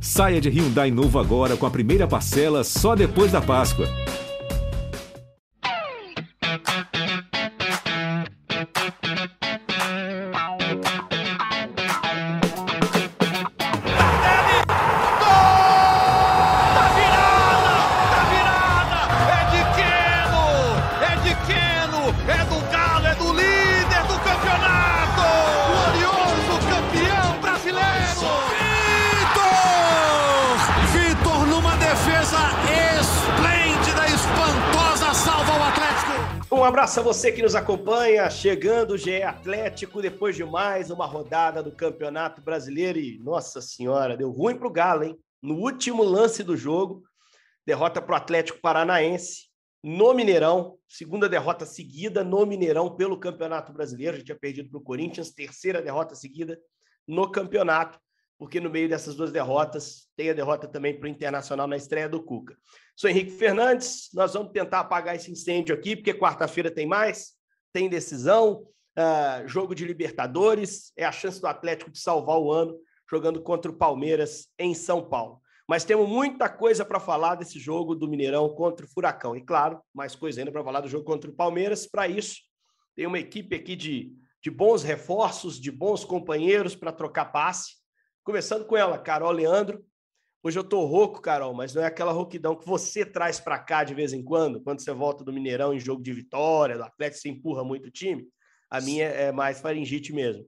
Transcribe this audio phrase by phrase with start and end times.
[0.00, 3.86] Saia de Hyundai novo agora com a primeira parcela só depois da Páscoa.
[36.86, 41.72] Abraço você que nos acompanha, chegando o GE Atlético depois de mais uma rodada do
[41.72, 42.96] Campeonato Brasileiro.
[42.96, 45.18] E, nossa senhora, deu ruim para o Galo, hein?
[45.42, 47.02] No último lance do jogo,
[47.66, 49.48] derrota para o Atlético Paranaense
[49.82, 54.84] no Mineirão, segunda derrota seguida no Mineirão pelo Campeonato Brasileiro, já tinha perdido para o
[54.84, 56.56] Corinthians, terceira derrota seguida
[57.04, 57.98] no campeonato
[58.38, 62.08] porque no meio dessas duas derrotas tem a derrota também para o Internacional na estreia
[62.08, 62.56] do Cuca.
[62.94, 67.32] Sou Henrique Fernandes, nós vamos tentar apagar esse incêndio aqui, porque quarta-feira tem mais,
[67.72, 72.78] tem decisão, uh, jogo de Libertadores, é a chance do Atlético de salvar o ano
[73.10, 75.40] jogando contra o Palmeiras em São Paulo.
[75.68, 79.36] Mas temos muita coisa para falar desse jogo do Mineirão contra o Furacão.
[79.36, 81.86] E claro, mais coisa ainda para falar do jogo contra o Palmeiras.
[81.86, 82.36] Para isso,
[82.94, 84.12] tem uma equipe aqui de,
[84.42, 87.74] de bons reforços, de bons companheiros para trocar passe.
[88.26, 89.86] Começando com ela, Carol Leandro.
[90.42, 93.84] Hoje eu tô rouco, Carol, mas não é aquela rouquidão que você traz para cá
[93.84, 97.22] de vez em quando, quando você volta do Mineirão em jogo de vitória, do Atlético
[97.22, 98.26] você empurra muito o time.
[98.68, 100.44] A minha é mais faringite mesmo.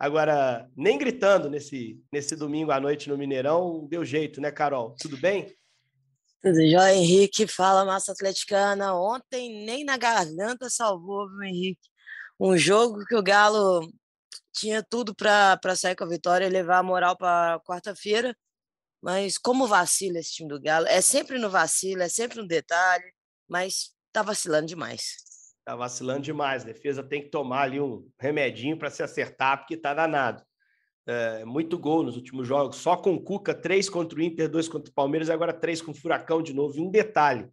[0.00, 4.96] Agora, nem gritando nesse, nesse domingo à noite no Mineirão, deu jeito, né, Carol?
[5.00, 5.46] Tudo bem?
[6.42, 7.46] Tudo jóia, Henrique.
[7.46, 8.96] Fala, massa atleticana.
[8.96, 11.88] Ontem nem na garganta salvou, viu, Henrique?
[12.40, 13.88] Um jogo que o Galo
[14.52, 18.36] tinha tudo para sair com a vitória e levar a moral para quarta-feira.
[19.02, 20.86] Mas como vacila esse time do Galo?
[20.86, 23.12] É sempre no vacilo, é sempre no detalhe,
[23.48, 25.16] mas tá vacilando demais.
[25.64, 26.62] Tá vacilando demais.
[26.62, 30.42] A defesa tem que tomar ali um remedinho para se acertar, porque tá danado.
[31.04, 34.68] É, muito gol nos últimos jogos, só com o Cuca, três contra o Inter, dois
[34.68, 36.76] contra o Palmeiras, agora três com o Furacão de novo.
[36.76, 37.48] E um detalhe: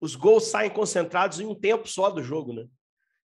[0.00, 2.66] os gols saem concentrados em um tempo só do jogo, né?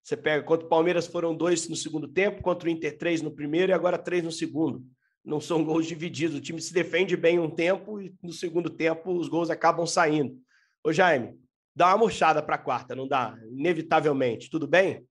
[0.03, 3.31] Você pega, contra o Palmeiras foram dois no segundo tempo, contra o Inter três no
[3.31, 4.84] primeiro e agora três no segundo.
[5.25, 6.37] Não são gols divididos.
[6.37, 10.39] O time se defende bem um tempo e no segundo tempo os gols acabam saindo.
[10.83, 11.39] Ô Jaime,
[11.77, 13.39] dá uma murchada para a quarta, não dá?
[13.50, 14.49] Inevitavelmente.
[14.49, 15.06] Tudo bem?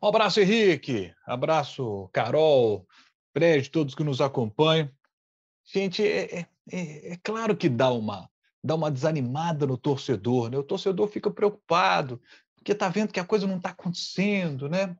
[0.00, 1.12] Um abraço, Henrique.
[1.26, 2.86] Abraço, Carol,
[3.32, 4.90] Fred, todos que nos acompanham.
[5.64, 8.28] Gente, é, é, é, é claro que dá uma,
[8.62, 10.58] dá uma desanimada no torcedor, né?
[10.58, 12.20] O torcedor fica preocupado,
[12.64, 14.96] porque está vendo que a coisa não está acontecendo, né?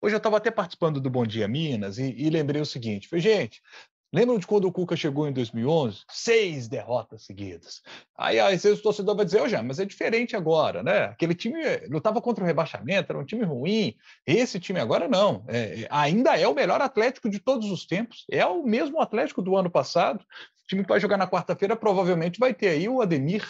[0.00, 3.18] Hoje eu estava até participando do Bom Dia Minas e, e lembrei o seguinte: foi,
[3.18, 3.62] gente,
[4.10, 6.00] Lembram de quando o Cuca chegou em 2011?
[6.10, 7.82] Seis derrotas seguidas.
[8.16, 11.04] Aí vezes o torcedor vai dizer, já, mas é diferente agora, né?
[11.04, 11.60] Aquele time
[11.90, 13.94] lutava contra o rebaixamento, era um time ruim.
[14.26, 15.44] Esse time agora não.
[15.46, 18.24] É, ainda é o melhor Atlético de todos os tempos.
[18.30, 20.22] É o mesmo Atlético do ano passado.
[20.22, 23.46] O time que vai jogar na quarta-feira provavelmente vai ter aí o Ademir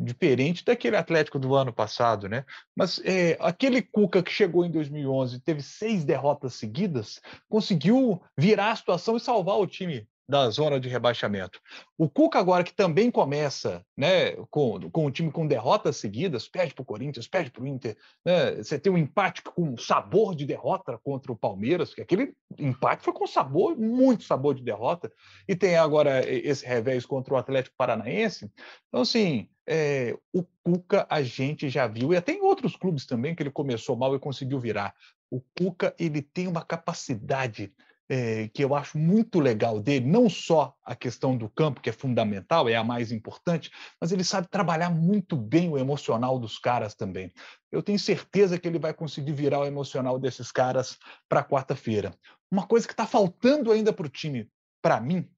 [0.00, 2.44] diferente daquele Atlético do ano passado, né?
[2.74, 8.76] Mas é, aquele Cuca que chegou em 2011 teve seis derrotas seguidas, conseguiu virar a
[8.76, 11.60] situação e salvar o time da zona de rebaixamento.
[11.98, 16.72] O Cuca agora que também começa, né, com, com o time com derrotas seguidas, perde
[16.72, 20.46] para o Corinthians, perde para o Inter, né, você tem um empate com sabor de
[20.46, 25.12] derrota contra o Palmeiras, que aquele empate foi com sabor, muito sabor de derrota,
[25.48, 28.48] e tem agora esse revés contra o Atlético Paranaense.
[28.88, 33.34] Então, assim, é, o Cuca a gente já viu, e até em outros clubes também
[33.34, 34.94] que ele começou mal e conseguiu virar.
[35.28, 37.72] O Cuca ele tem uma capacidade
[38.12, 41.92] é, que eu acho muito legal dele, não só a questão do campo, que é
[41.92, 46.92] fundamental, é a mais importante, mas ele sabe trabalhar muito bem o emocional dos caras
[46.92, 47.32] também.
[47.70, 50.98] Eu tenho certeza que ele vai conseguir virar o emocional desses caras
[51.28, 52.12] para quarta-feira.
[52.50, 54.50] Uma coisa que está faltando ainda para o time,
[54.82, 55.30] para mim,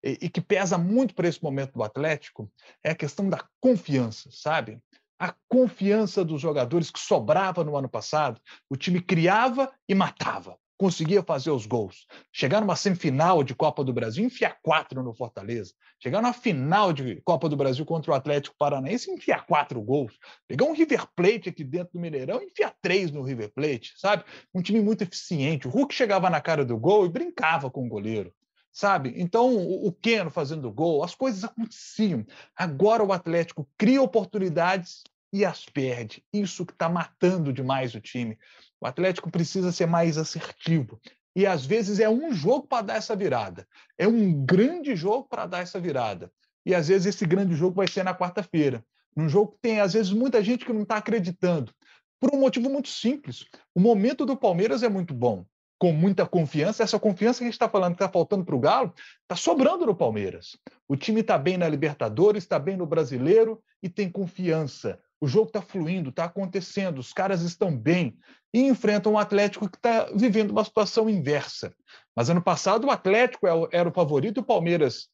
[0.00, 2.48] e, e que pesa muito para esse momento do Atlético,
[2.84, 4.80] é a questão da confiança, sabe?
[5.18, 8.40] a confiança dos jogadores que sobrava no ano passado.
[8.70, 12.06] O time criava e matava conseguia fazer os gols.
[12.32, 15.74] Chegar numa semifinal de Copa do Brasil, enfiar quatro no Fortaleza.
[16.02, 20.18] Chegar na final de Copa do Brasil contra o Atlético Paranaense, enfiar quatro gols.
[20.48, 24.24] Pegar um River Plate aqui dentro do Mineirão, enfiar três no River Plate, sabe?
[24.54, 25.68] Um time muito eficiente.
[25.68, 28.32] O Hulk chegava na cara do gol e brincava com o goleiro
[28.72, 29.12] sabe?
[29.16, 32.24] Então, o Keno fazendo gol, as coisas aconteciam.
[32.56, 36.24] Agora o Atlético cria oportunidades e as perde.
[36.32, 38.38] Isso que está matando demais o time.
[38.80, 41.00] O Atlético precisa ser mais assertivo.
[41.34, 43.66] E às vezes é um jogo para dar essa virada.
[43.96, 46.32] É um grande jogo para dar essa virada.
[46.66, 48.84] E às vezes esse grande jogo vai ser na quarta-feira.
[49.16, 51.72] Num jogo que tem, às vezes, muita gente que não está acreditando.
[52.20, 53.46] Por um motivo muito simples.
[53.74, 55.44] O momento do Palmeiras é muito bom.
[55.78, 56.82] Com muita confiança.
[56.82, 58.92] Essa confiança que a gente está falando que está faltando para o Galo,
[59.22, 60.56] está sobrando no Palmeiras.
[60.86, 65.00] O time está bem na Libertadores, está bem no Brasileiro e tem confiança.
[65.20, 68.18] O jogo está fluindo, está acontecendo, os caras estão bem
[68.54, 71.74] e enfrentam um Atlético que está vivendo uma situação inversa.
[72.16, 75.08] Mas ano passado o Atlético é era o favorito o Palmeiras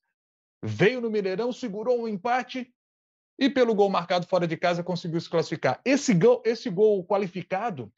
[0.63, 2.73] veio no Mineirão, segurou um empate
[3.39, 5.81] e pelo gol marcado fora de casa conseguiu se classificar.
[5.85, 7.93] Esse gol, esse gol qualificado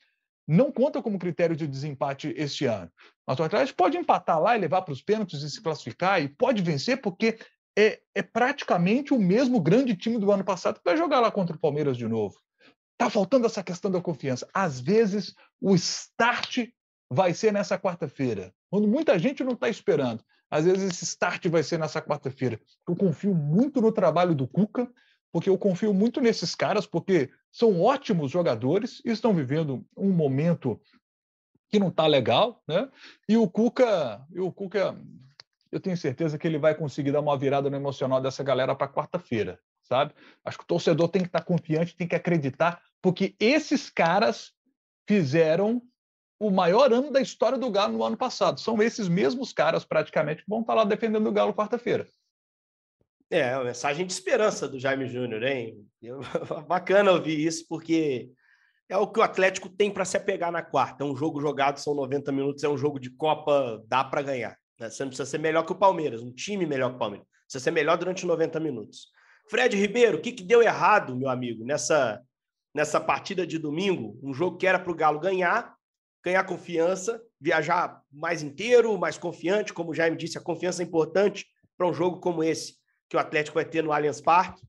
[0.47, 2.91] não conta como critério de desempate este ano.
[3.27, 6.29] Mas o Atlético pode empatar lá e levar para os pênaltis e se classificar e
[6.29, 7.39] pode vencer porque
[7.77, 11.57] é, é praticamente o mesmo grande time do ano passado que vai jogar lá contra
[11.57, 12.37] o Palmeiras de novo.
[12.93, 14.49] Está faltando essa questão da confiança.
[14.53, 16.69] Às vezes, o start
[17.11, 20.23] vai ser nessa quarta-feira, quando muita gente não está esperando.
[20.51, 22.61] Às vezes, esse start vai ser nessa quarta-feira.
[22.89, 24.91] Eu confio muito no trabalho do Cuca,
[25.31, 30.81] porque eu confio muito nesses caras, porque são ótimos jogadores e estão vivendo um momento
[31.71, 32.89] que não está legal, né?
[33.29, 34.99] E o Cuca, e o Cuca,
[35.71, 38.89] eu tenho certeza que ele vai conseguir dar uma virada no emocional dessa galera para
[38.89, 40.13] quarta-feira sabe?
[40.45, 44.53] Acho que o torcedor tem que estar confiante, tem que acreditar, porque esses caras
[45.09, 45.83] fizeram
[46.39, 48.61] o maior ano da história do Galo no ano passado.
[48.61, 52.07] São esses mesmos caras, praticamente, que vão estar lá defendendo o Galo quarta-feira.
[53.31, 55.85] É, uma mensagem de esperança do Jaime Júnior, hein?
[56.01, 56.21] Eu,
[56.69, 58.31] bacana ouvir isso, porque
[58.89, 61.03] é o que o Atlético tem para se apegar na quarta.
[61.03, 64.57] É um jogo jogado, são 90 minutos, é um jogo de Copa, dá para ganhar.
[64.79, 64.89] Né?
[64.89, 67.27] Você não precisa ser melhor que o Palmeiras, um time melhor que o Palmeiras.
[67.45, 69.09] Precisa ser melhor durante 90 minutos.
[69.49, 72.21] Fred Ribeiro, o que, que deu errado, meu amigo, nessa,
[72.75, 74.19] nessa partida de domingo?
[74.23, 75.75] Um jogo que era para o Galo ganhar,
[76.23, 79.73] ganhar confiança, viajar mais inteiro, mais confiante.
[79.73, 81.47] Como o Jaime disse, a confiança é importante
[81.77, 82.75] para um jogo como esse,
[83.09, 84.61] que o Atlético vai ter no Allianz Parque.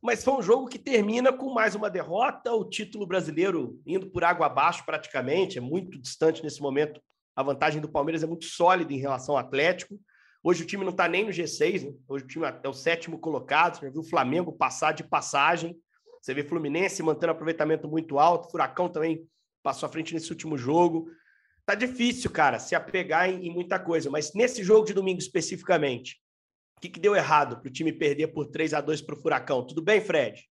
[0.00, 4.22] Mas foi um jogo que termina com mais uma derrota, o título brasileiro indo por
[4.22, 7.00] água abaixo praticamente, é muito distante nesse momento.
[7.38, 9.96] A vantagem do Palmeiras é muito sólida em relação ao Atlético.
[10.42, 11.96] Hoje o time não está nem no G6, né?
[12.08, 13.78] hoje o time é o sétimo colocado.
[13.78, 15.78] Você viu o Flamengo passar de passagem.
[16.20, 18.50] Você vê Fluminense mantendo aproveitamento muito alto.
[18.50, 19.24] Furacão também
[19.62, 21.12] passou à frente nesse último jogo.
[21.64, 24.10] Tá difícil, cara, se apegar em, em muita coisa.
[24.10, 26.20] Mas nesse jogo de domingo especificamente,
[26.76, 29.22] o que, que deu errado para o time perder por 3 a 2 para o
[29.22, 29.64] Furacão?
[29.64, 30.42] Tudo bem, Fred?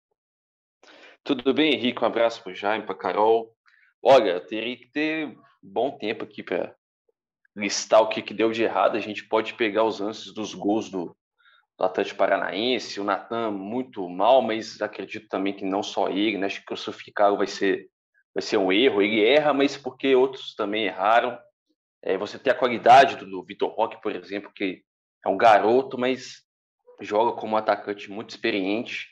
[1.24, 2.00] Tudo bem, Henrique.
[2.00, 3.52] Um abraço para o Jaime, para Carol.
[4.00, 5.36] Olha, teria que ter
[5.66, 6.74] bom tempo aqui para
[7.54, 10.90] listar o que, que deu de errado, a gente pode pegar os lances dos gols
[10.90, 11.16] do,
[11.78, 16.46] do Atlético Paranaense, o Natan muito mal, mas acredito também que não só ele, né?
[16.46, 17.88] Acho que crucificá-lo vai ser,
[18.34, 19.02] vai ser um erro.
[19.02, 21.38] Ele erra, mas porque outros também erraram.
[22.02, 24.82] É, você tem a qualidade do, do Vitor Roque, por exemplo, que
[25.24, 26.42] é um garoto, mas
[27.00, 29.08] joga como um atacante muito experiente.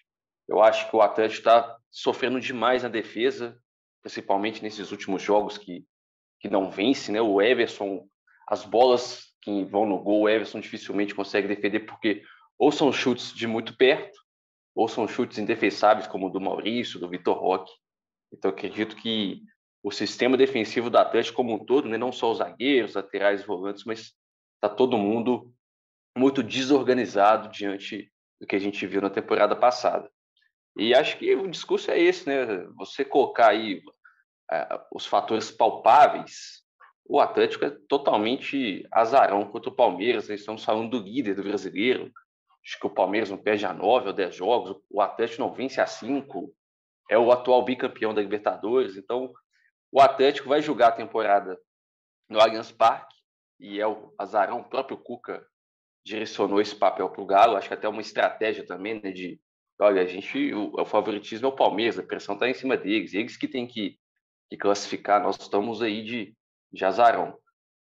[0.46, 3.58] Eu acho que o Atlético está sofrendo demais na defesa,
[4.02, 5.84] principalmente nesses últimos jogos que,
[6.44, 7.22] que não vence, né?
[7.22, 8.06] O Everson
[8.46, 12.22] as bolas que vão no gol, o Everson dificilmente consegue defender porque
[12.58, 14.18] ou são chutes de muito perto,
[14.74, 17.72] ou são chutes indefensáveis, como o do Maurício, do Vitor Roque.
[18.30, 19.40] Então, acredito que
[19.82, 23.84] o sistema defensivo do Atlético como um todo, né, não só os zagueiros, laterais, volantes,
[23.84, 24.12] mas
[24.56, 25.50] está todo mundo
[26.14, 30.10] muito desorganizado diante do que a gente viu na temporada passada.
[30.76, 32.66] E acho que o discurso é esse, né?
[32.76, 33.80] Você colocar aí
[34.92, 36.64] os fatores palpáveis
[37.06, 40.28] o Atlético é totalmente azarão contra o Palmeiras.
[40.28, 42.10] Nós estamos falando do líder do brasileiro.
[42.64, 44.80] Acho que o Palmeiras não perde a nove ou dez jogos.
[44.88, 46.54] O Atlético não vence a cinco.
[47.10, 48.96] É o atual bicampeão da Libertadores.
[48.96, 49.32] Então,
[49.92, 51.58] o Atlético vai jogar a temporada
[52.28, 53.14] no Allianz Parque.
[53.60, 54.60] E é o azarão.
[54.60, 55.46] O próprio Cuca
[56.06, 57.56] direcionou esse papel para o Galo.
[57.56, 59.12] Acho que até uma estratégia também, né?
[59.12, 59.38] De,
[59.78, 61.98] olha, a gente, o, o favoritismo é o Palmeiras.
[61.98, 63.12] A pressão está em cima deles.
[63.12, 63.98] Eles que têm que,
[64.48, 65.22] que classificar.
[65.22, 66.36] Nós estamos aí de
[66.74, 67.38] de azarão.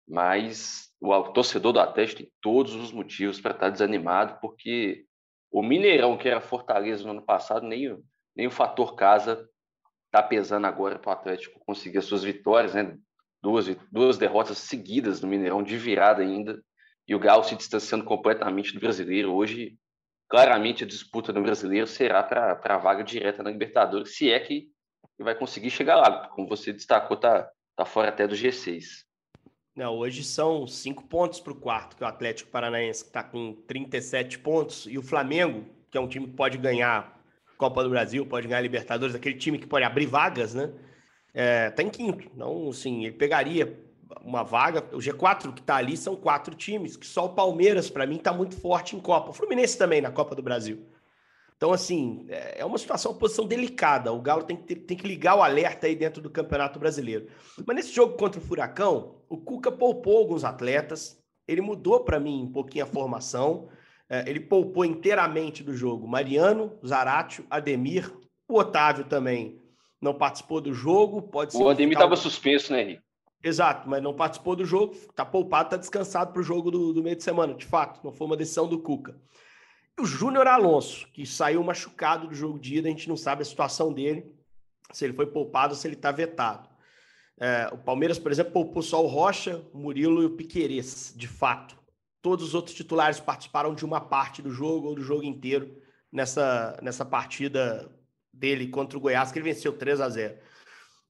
[0.06, 5.06] Mas o torcedor do Atlético tem todos os motivos para estar tá desanimado, porque
[5.50, 7.97] o Mineirão, que era Fortaleza no ano passado, nem,
[8.35, 9.49] nem o fator casa
[10.06, 12.99] está pesando agora para o Atlético conseguir as suas vitórias, né?
[13.40, 16.62] Duas, duas derrotas seguidas no Mineirão, de virada ainda,
[17.09, 19.32] e o Galo se distanciando completamente do brasileiro.
[19.32, 19.76] Hoje,
[20.28, 24.68] claramente, a disputa no brasileiro será para a vaga direta na Libertadores, se é que
[25.19, 26.28] vai conseguir chegar lá.
[26.28, 29.04] Como você destacou, tá, Tá fora até do G6.
[29.75, 33.54] Não, hoje são cinco pontos para o quarto, que é o Atlético Paranaense, está com
[33.66, 37.19] 37 pontos, e o Flamengo, que é um time que pode ganhar
[37.57, 40.71] Copa do Brasil, pode ganhar Libertadores, aquele time que pode abrir vagas, né?
[41.33, 42.28] É, tá em quinto.
[42.35, 43.81] Então, assim, ele pegaria
[44.21, 44.85] uma vaga.
[44.95, 48.33] O G4 que está ali são quatro times, que só o Palmeiras, para mim, está
[48.33, 49.31] muito forte em Copa.
[49.31, 50.85] O Fluminense também na Copa do Brasil.
[51.62, 54.12] Então, assim, é, é uma situação, uma posição delicada.
[54.12, 57.28] O Galo tem que, ter, tem que ligar o alerta aí dentro do Campeonato Brasileiro.
[57.64, 62.42] Mas nesse jogo contra o Furacão, o Cuca poupou alguns atletas, ele mudou para mim
[62.42, 63.69] um pouquinho a formação.
[64.11, 68.12] É, ele poupou inteiramente do jogo Mariano, Zaratio, Ademir,
[68.49, 69.62] o Otávio também
[70.00, 71.23] não participou do jogo.
[71.23, 73.02] Pode o Ademir estava suspenso, né, Henrique?
[73.40, 77.04] Exato, mas não participou do jogo, está poupado, está descansado para o jogo do, do
[77.04, 79.16] meio de semana, de fato, não foi uma decisão do Cuca.
[79.99, 83.42] E o Júnior Alonso, que saiu machucado do jogo de ida, a gente não sabe
[83.42, 84.34] a situação dele,
[84.92, 86.68] se ele foi poupado ou se ele está vetado.
[87.38, 91.26] É, o Palmeiras, por exemplo, poupou só o Rocha, o Murilo e o Piquerez, de
[91.26, 91.76] fato.
[92.20, 95.76] Todos os outros titulares participaram de uma parte do jogo ou do jogo inteiro
[96.11, 97.90] nessa, nessa partida
[98.32, 100.38] dele contra o Goiás, que ele venceu 3 a 0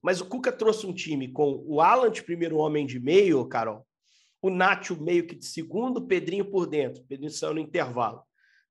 [0.01, 3.85] Mas o Cuca trouxe um time com o Alan de primeiro homem de meio, Carol,
[4.41, 8.21] o Nacho meio que de segundo, o Pedrinho por dentro, Pedrinho saiu no intervalo.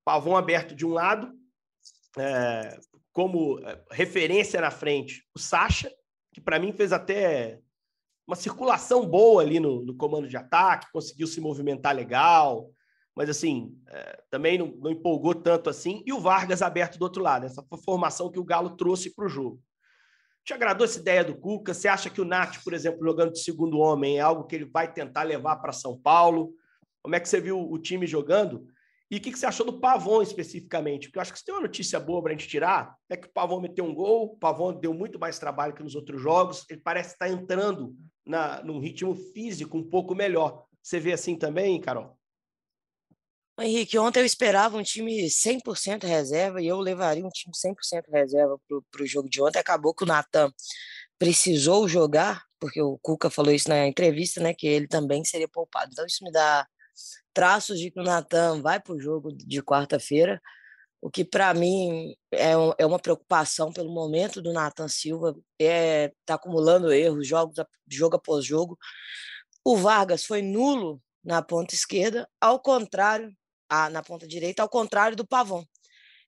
[0.04, 1.32] Pavão aberto de um lado,
[2.18, 2.78] é,
[3.12, 5.90] como é, referência na frente, o Sacha,
[6.32, 7.60] que para mim fez até
[8.26, 12.70] uma circulação boa ali no, no, comando de ataque, conseguiu se movimentar legal,
[13.14, 16.02] mas assim, é, também não, não, empolgou tanto assim.
[16.06, 19.28] E o Vargas aberto do outro lado, essa formação que o Galo trouxe para o
[19.28, 19.60] jogo.
[20.44, 21.72] Te agradou essa ideia do Cuca?
[21.72, 24.64] Você acha que o Nath, por exemplo, jogando de segundo homem, é algo que ele
[24.64, 26.52] vai tentar levar para São Paulo?
[27.02, 28.66] Como é que você viu o time jogando?
[29.12, 31.08] E o que, você achou do Pavon especificamente?
[31.08, 33.28] Porque eu acho que se tem uma notícia boa para a gente tirar, é que
[33.28, 36.64] o Pavon meteu um gol, o Pavon deu muito mais trabalho que nos outros jogos,
[36.70, 40.64] ele parece estar entrando na, num ritmo físico um pouco melhor.
[40.82, 42.18] Você vê assim também, Carol?
[43.60, 48.58] Henrique, ontem eu esperava um time 100% reserva e eu levaria um time 100% reserva
[48.90, 49.58] para o jogo de ontem.
[49.58, 50.50] Acabou que o Natan
[51.18, 55.90] precisou jogar, porque o Cuca falou isso na entrevista, né, que ele também seria poupado.
[55.92, 56.66] Então isso me dá
[57.32, 60.40] traços de que o Natan vai para o jogo de quarta-feira,
[61.00, 66.12] o que para mim é, um, é, uma preocupação pelo momento do Natan Silva, é
[66.24, 67.56] tá acumulando erros, jogos,
[67.90, 68.78] jogo após jogo.
[69.64, 73.34] O Vargas foi nulo na ponta esquerda, ao contrário,
[73.68, 75.64] a, na ponta direita, ao contrário do Pavon,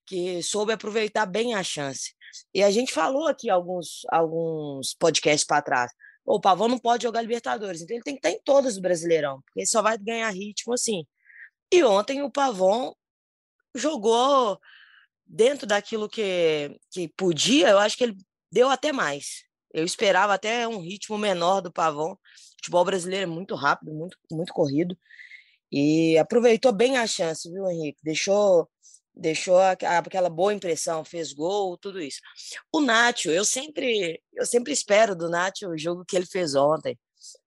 [0.06, 2.14] que soube aproveitar bem a chance.
[2.52, 5.92] E a gente falou aqui alguns, alguns podcasts para trás
[6.24, 9.42] o Pavão não pode jogar Libertadores, então ele tem que estar em todas do Brasileirão,
[9.42, 11.04] porque ele só vai ganhar ritmo assim.
[11.72, 12.94] E ontem o Pavão
[13.74, 14.58] jogou
[15.26, 18.16] dentro daquilo que, que podia, eu acho que ele
[18.50, 19.44] deu até mais.
[19.72, 22.12] Eu esperava até um ritmo menor do Pavão.
[22.12, 22.18] O
[22.58, 24.96] futebol brasileiro é muito rápido, muito, muito corrido.
[25.70, 27.98] E aproveitou bem a chance, viu, Henrique?
[28.04, 28.70] Deixou
[29.16, 32.21] deixou aquela boa impressão, fez gol, tudo isso.
[32.73, 36.99] O Nacho, eu sempre, eu sempre espero do Nacho o jogo que ele fez ontem.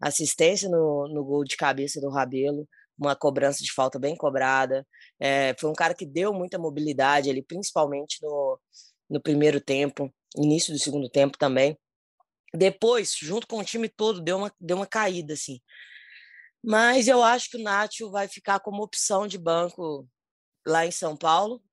[0.02, 4.88] Assistência no, no gol de cabeça do Rabelo, uma cobrança de falta bem cobrada.
[5.20, 8.60] É, foi um cara que deu muita mobilidade ali, principalmente no,
[9.10, 11.78] no primeiro tempo, início do segundo tempo também.
[12.54, 15.60] Depois, junto com o time todo, deu uma, deu uma caída, assim.
[16.64, 20.08] Mas eu acho que o Nacho vai ficar como opção de banco
[20.68, 21.64] lá em São Paulo,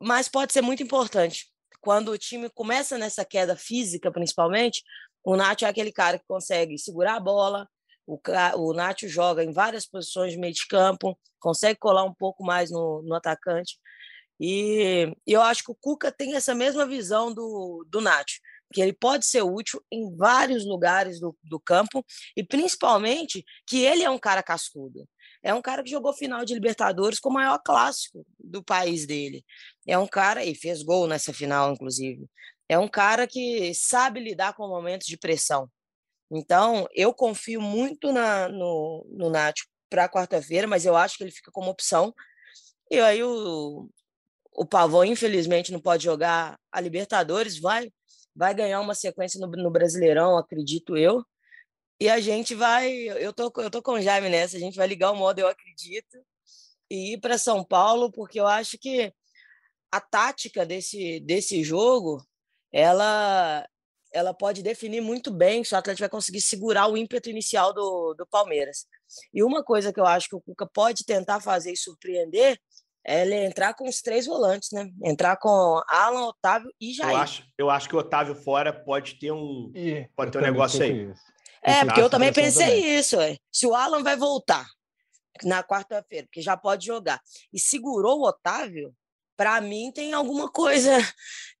[0.00, 1.46] mas pode ser muito importante.
[1.80, 4.82] Quando o time começa nessa queda física, principalmente,
[5.22, 7.68] o Nacho é aquele cara que consegue segurar a bola,
[8.06, 8.18] o,
[8.56, 12.70] o Nacho joga em várias posições de meio de campo, consegue colar um pouco mais
[12.70, 13.78] no, no atacante.
[14.40, 18.40] E, e, eu acho que o Cuca tem essa mesma visão do, do Nacho,
[18.72, 22.04] que ele pode ser útil em vários lugares do, do campo
[22.36, 25.08] e principalmente que ele é um cara cascudo.
[25.44, 29.44] É um cara que jogou final de Libertadores com o maior clássico do país dele.
[29.86, 32.26] É um cara, e fez gol nessa final, inclusive.
[32.66, 35.70] É um cara que sabe lidar com momentos de pressão.
[36.32, 39.58] Então, eu confio muito na, no, no Nath
[39.90, 42.14] para quarta-feira, mas eu acho que ele fica como opção.
[42.90, 43.88] E aí o,
[44.50, 47.90] o Pavão, infelizmente, não pode jogar a Libertadores, vai
[48.36, 51.24] vai ganhar uma sequência no, no Brasileirão, acredito eu.
[52.00, 54.86] E a gente vai, eu tô, eu tô com o Jaime nessa, a gente vai
[54.86, 56.18] ligar o modo Eu Acredito
[56.90, 59.12] e ir para São Paulo, porque eu acho que
[59.90, 62.22] a tática desse, desse jogo,
[62.72, 63.66] ela
[64.12, 68.14] ela pode definir muito bem se o Atlético vai conseguir segurar o ímpeto inicial do,
[68.14, 68.86] do Palmeiras.
[69.32, 72.56] E uma coisa que eu acho que o Cuca pode tentar fazer e surpreender
[73.04, 74.88] é ele entrar com os três volantes, né?
[75.02, 77.10] Entrar com Alan, Otávio e Jair.
[77.10, 79.72] Eu acho, eu acho que o Otávio fora pode ter um,
[80.14, 81.10] pode ter um negócio aí.
[81.10, 81.33] Isso.
[81.64, 82.98] É, porque eu também pensei também.
[82.98, 83.16] isso.
[83.16, 83.38] Ué.
[83.50, 84.66] Se o Alan vai voltar
[85.42, 87.20] na quarta-feira, porque já pode jogar,
[87.52, 88.94] e segurou o Otávio,
[89.36, 90.96] para mim tem alguma coisa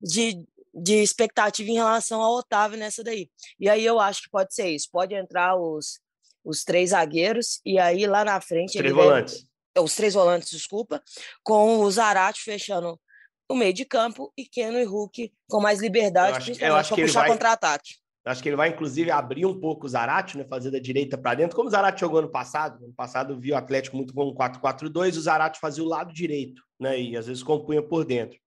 [0.00, 3.30] de, de expectativa em relação ao Otávio nessa daí.
[3.58, 4.88] E aí eu acho que pode ser isso.
[4.92, 6.00] Pode entrar os,
[6.44, 8.76] os três zagueiros, e aí lá na frente.
[8.76, 9.34] Os três volantes.
[9.34, 11.02] Deve, os três volantes, desculpa,
[11.42, 13.00] com o Zarate fechando
[13.48, 17.20] o meio de campo e Keno e Hulk com mais liberdade, acho, principalmente para puxar
[17.20, 17.28] vai...
[17.28, 17.94] contra-ataque.
[18.24, 20.44] Acho que ele vai, inclusive, abrir um pouco o Zarate, né?
[20.44, 22.82] Fazer da direita para dentro, como o Zarate jogou ano passado.
[22.82, 26.62] Ano passado viu o Atlético muito com um 4-4-2, o Zarate fazia o lado direito,
[26.80, 26.98] né?
[26.98, 28.38] E às vezes compunha por dentro.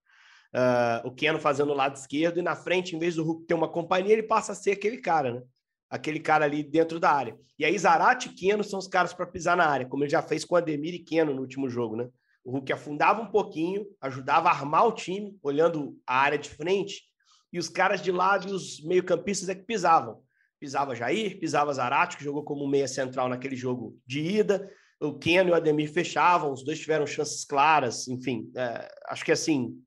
[0.53, 3.53] Uh, o Keno fazendo o lado esquerdo, e na frente, em vez do Hulk ter
[3.53, 5.41] uma companhia, ele passa a ser aquele cara, né?
[5.89, 7.38] Aquele cara ali dentro da área.
[7.60, 10.24] E aí, Zarate e Keno são os caras para pisar na área, como ele já
[10.24, 12.10] fez com Ademir e Keno no último jogo, né?
[12.43, 17.03] O Hulk afundava um pouquinho, ajudava a armar o time, olhando a área de frente,
[17.51, 20.21] e os caras de lado e os meio-campistas é que pisavam.
[20.59, 24.69] Pisava Jair, pisava Zarate, que jogou como meia central naquele jogo de ida.
[24.99, 28.51] O Keno e o Ademir fechavam, os dois tiveram chances claras, enfim.
[28.55, 29.79] É, acho que assim,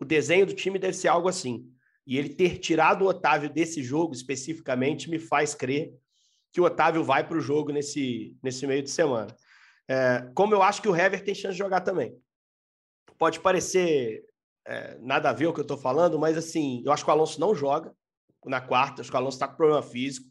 [0.00, 1.66] o desenho do time deve ser algo assim.
[2.06, 5.92] E ele ter tirado o Otávio desse jogo especificamente me faz crer
[6.52, 9.34] que o Otávio vai para o jogo nesse, nesse meio de semana.
[9.88, 12.16] É, como eu acho que o Hever tem chance de jogar também.
[13.18, 14.24] Pode parecer
[14.66, 17.12] é, nada a ver o que eu estou falando, mas assim, eu acho que o
[17.12, 17.92] Alonso não joga
[18.44, 20.26] na quarta, acho que o Alonso está com problema físico.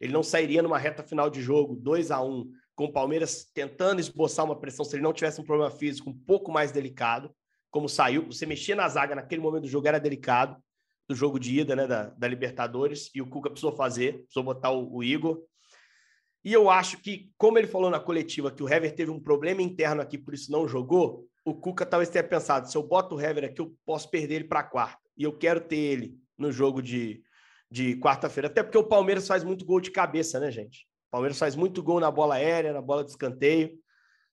[0.00, 3.50] Ele não sairia numa reta final de jogo, 2 a 1 um, com o Palmeiras
[3.52, 7.34] tentando esboçar uma pressão se ele não tivesse um problema físico um pouco mais delicado,
[7.70, 8.26] como saiu.
[8.26, 10.56] Você mexer na zaga naquele momento do jogo era delicado,
[11.06, 14.70] do jogo de ida né, da, da Libertadores, e o Cuca precisou fazer, precisou botar
[14.70, 15.42] o, o Igor.
[16.42, 19.60] E eu acho que, como ele falou na coletiva, que o Hever teve um problema
[19.60, 23.20] interno aqui, por isso não jogou, o Cuca talvez tenha pensado: se eu boto o
[23.20, 25.00] Hever aqui, eu posso perder ele para quarta.
[25.16, 27.22] E eu quero ter ele no jogo de,
[27.70, 28.48] de quarta-feira.
[28.48, 30.86] Até porque o Palmeiras faz muito gol de cabeça, né, gente?
[31.08, 33.72] O Palmeiras faz muito gol na bola aérea, na bola de escanteio.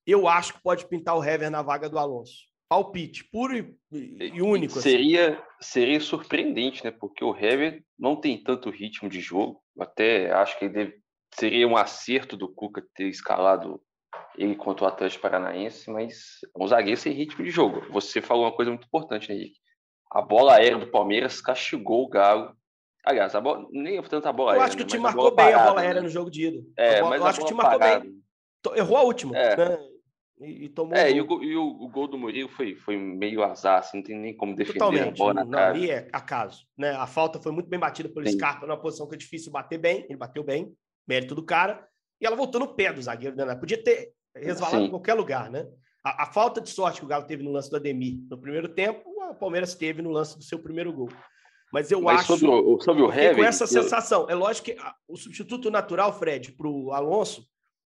[0.05, 2.47] Eu acho que pode pintar o Hever na vaga do Alonso.
[2.69, 4.79] Palpite, puro e, e único.
[4.79, 4.89] Assim.
[4.89, 5.41] Seria, assim.
[5.61, 6.91] seria surpreendente, né?
[6.91, 9.61] Porque o Hever não tem tanto ritmo de jogo.
[9.79, 11.01] Até acho que ele deve,
[11.33, 13.81] seria um acerto do Cuca ter escalado
[14.37, 17.85] ele contra o Atlético Paranaense, mas é um zagueiro sem ritmo de jogo.
[17.91, 19.59] Você falou uma coisa muito importante, né, Henrique?
[20.11, 22.55] A bola aérea do Palmeiras castigou o Galo.
[23.03, 24.61] Aliás, a bola, nem tanto a bola aérea.
[24.61, 26.01] Eu acho que o time marcou bem a bola aérea né?
[26.01, 26.63] no jogo de ida.
[26.77, 27.99] É, bola, mas eu acho que o time marcou parada.
[28.01, 28.23] bem.
[28.75, 29.55] Errou a última, é.
[29.55, 29.79] né?
[30.39, 30.95] E, e, tomou.
[30.95, 34.03] É, e, o, e o, o, gol do Murilo foi, foi meio azar, assim, não
[34.03, 35.07] tem nem como defender Totalmente.
[35.07, 35.69] a bola na não, cara.
[35.69, 36.65] Ali é acaso.
[36.77, 36.91] Né?
[36.91, 38.37] A falta foi muito bem batida pelo Sim.
[38.37, 40.05] Scarpa, numa posição que é difícil bater bem.
[40.07, 40.71] Ele bateu bem,
[41.07, 41.87] mérito do cara.
[42.21, 43.55] E ela voltou no pé do zagueiro, né?
[43.55, 44.11] Podia ter
[44.43, 45.67] resvalado em qualquer lugar, né?
[46.03, 48.69] A, a, falta de sorte que o Galo teve no lance do Ademir no primeiro
[48.69, 51.09] tempo, o Palmeiras teve no lance do seu primeiro gol.
[51.71, 52.37] Mas eu Mas acho.
[52.37, 53.67] Sobre o, sobre o Heavy, com essa eu...
[53.67, 54.29] sensação.
[54.29, 57.45] É lógico que o substituto natural, Fred, para o Alonso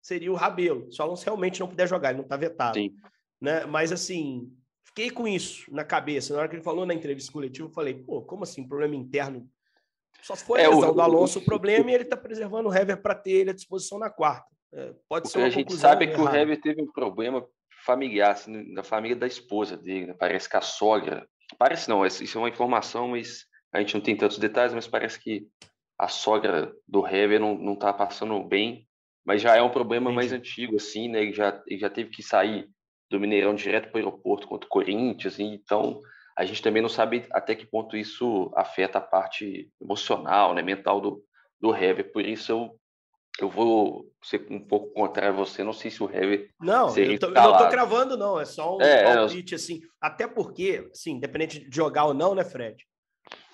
[0.01, 0.91] seria o Rabelo.
[0.91, 2.77] Se o Alonso realmente não puder jogar, ele não está vetado.
[2.77, 2.93] Sim.
[3.39, 3.65] Né?
[3.65, 4.51] Mas assim,
[4.84, 6.34] fiquei com isso na cabeça.
[6.34, 8.67] Na hora que ele falou na entrevista coletiva, eu falei, pô, como assim?
[8.67, 9.47] Problema interno?
[10.21, 12.17] Só se for a é, lesão o, do Alonso o, o problema e ele está
[12.17, 14.47] preservando o Hever para ter ele à disposição na quarta.
[14.73, 16.31] É, pode Porque ser uma a gente sabe que errada.
[16.31, 17.45] o Hever teve um problema
[17.86, 20.07] familiar, assim, da família da esposa dele.
[20.07, 20.15] Né?
[20.17, 21.27] Parece que a sogra.
[21.57, 25.19] Parece não, isso é uma informação, mas a gente não tem tantos detalhes, mas parece
[25.19, 25.47] que
[25.99, 28.88] a sogra do Hever não está passando bem,
[29.25, 30.15] mas já é um problema Entendi.
[30.15, 31.21] mais antigo, assim, né?
[31.21, 32.67] Ele já, ele já teve que sair
[33.10, 36.01] do Mineirão direto para o aeroporto contra o Corinthians, então
[36.38, 41.01] a gente também não sabe até que ponto isso afeta a parte emocional, né, mental
[41.01, 41.23] do,
[41.60, 42.12] do Hever.
[42.12, 42.80] Por isso eu
[43.43, 46.49] eu vou ser um pouco contrário a você, não sei se o Heavy.
[46.60, 49.56] Não, eu, tô, eu, não estou cravando, não, é só um é, é palpite, eu...
[49.56, 49.82] assim.
[49.99, 52.86] Até porque, assim, independente de jogar ou não, né, Fred?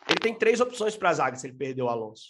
[0.10, 2.30] Ele tem três opções para a zaga se ele perder o Alonso.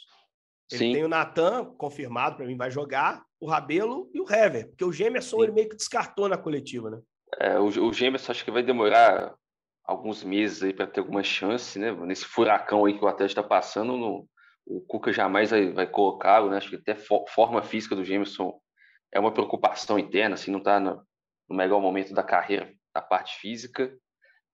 [0.71, 0.93] Ele Sim.
[0.93, 4.91] tem o Natan, confirmado para mim, vai jogar, o Rabelo e o Hever, porque o
[4.91, 5.43] Gemerson Sim.
[5.43, 6.99] ele meio que descartou na coletiva, né?
[7.39, 9.35] É, o, o Gemerson acho que vai demorar
[9.83, 11.91] alguns meses aí para ter alguma chance, né?
[11.91, 14.27] Nesse furacão aí que o Atlético está passando, no,
[14.69, 16.57] o Cuca jamais vai, vai colocá-lo, né?
[16.57, 18.59] Acho que até for, forma física do Jameson
[19.11, 21.01] é uma preocupação interna, assim, não está no,
[21.49, 23.97] no, melhor momento da carreira, da parte física.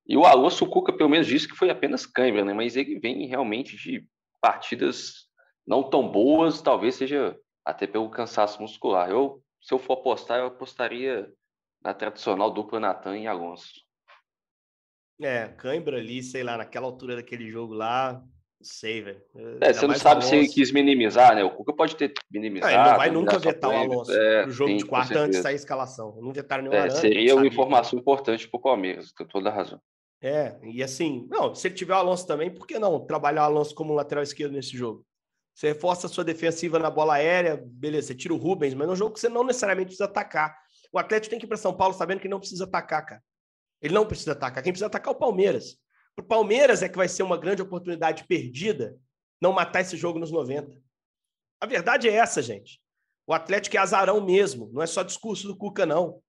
[0.05, 2.53] E o Alonso, o Cuca pelo menos disse que foi apenas câimbra, né?
[2.53, 4.07] Mas ele vem realmente de
[4.39, 5.27] partidas
[5.65, 9.09] não tão boas, talvez seja até pelo cansaço muscular.
[9.09, 11.31] Eu, se eu for apostar, eu apostaria
[11.81, 13.71] na tradicional dupla Natan e Alonso.
[15.21, 18.21] É, cãibra ali, sei lá, naquela altura daquele jogo lá,
[18.63, 19.21] sei, velho.
[19.61, 21.43] É, você não sabe se ele quis minimizar, né?
[21.43, 22.73] O Cuca pode ter minimizado.
[22.73, 25.37] Ah, ele não vai nunca vetar o Alonso é, pro jogo sim, de quarta antes
[25.37, 26.17] de sair a escalação.
[26.21, 29.79] Não vetaram nenhum é, Seria uma informação importante pro Palmeiras, tem toda a razão.
[30.21, 33.45] É, e assim, não, se ele tiver o Alonso também, por que não trabalhar o
[33.45, 35.05] Alonso como lateral esquerdo nesse jogo?
[35.53, 38.95] Você reforça a sua defensiva na bola aérea, beleza, você tira o Rubens, mas no
[38.95, 40.57] jogo que você não necessariamente precisa atacar.
[40.91, 43.23] O Atlético tem que ir para São Paulo sabendo que não precisa atacar, cara.
[43.81, 44.63] Ele não precisa atacar.
[44.63, 45.77] Quem precisa atacar é o Palmeiras.
[46.15, 48.97] Para o Palmeiras é que vai ser uma grande oportunidade perdida
[49.41, 50.81] não matar esse jogo nos 90.
[51.59, 52.81] A verdade é essa, gente.
[53.25, 56.21] O Atlético é azarão mesmo, não é só discurso do Cuca, não.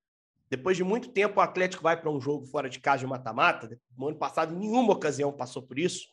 [0.49, 3.79] Depois de muito tempo, o Atlético vai para um jogo fora de casa de mata-mata.
[3.97, 6.07] No ano passado, em nenhuma ocasião passou por isso,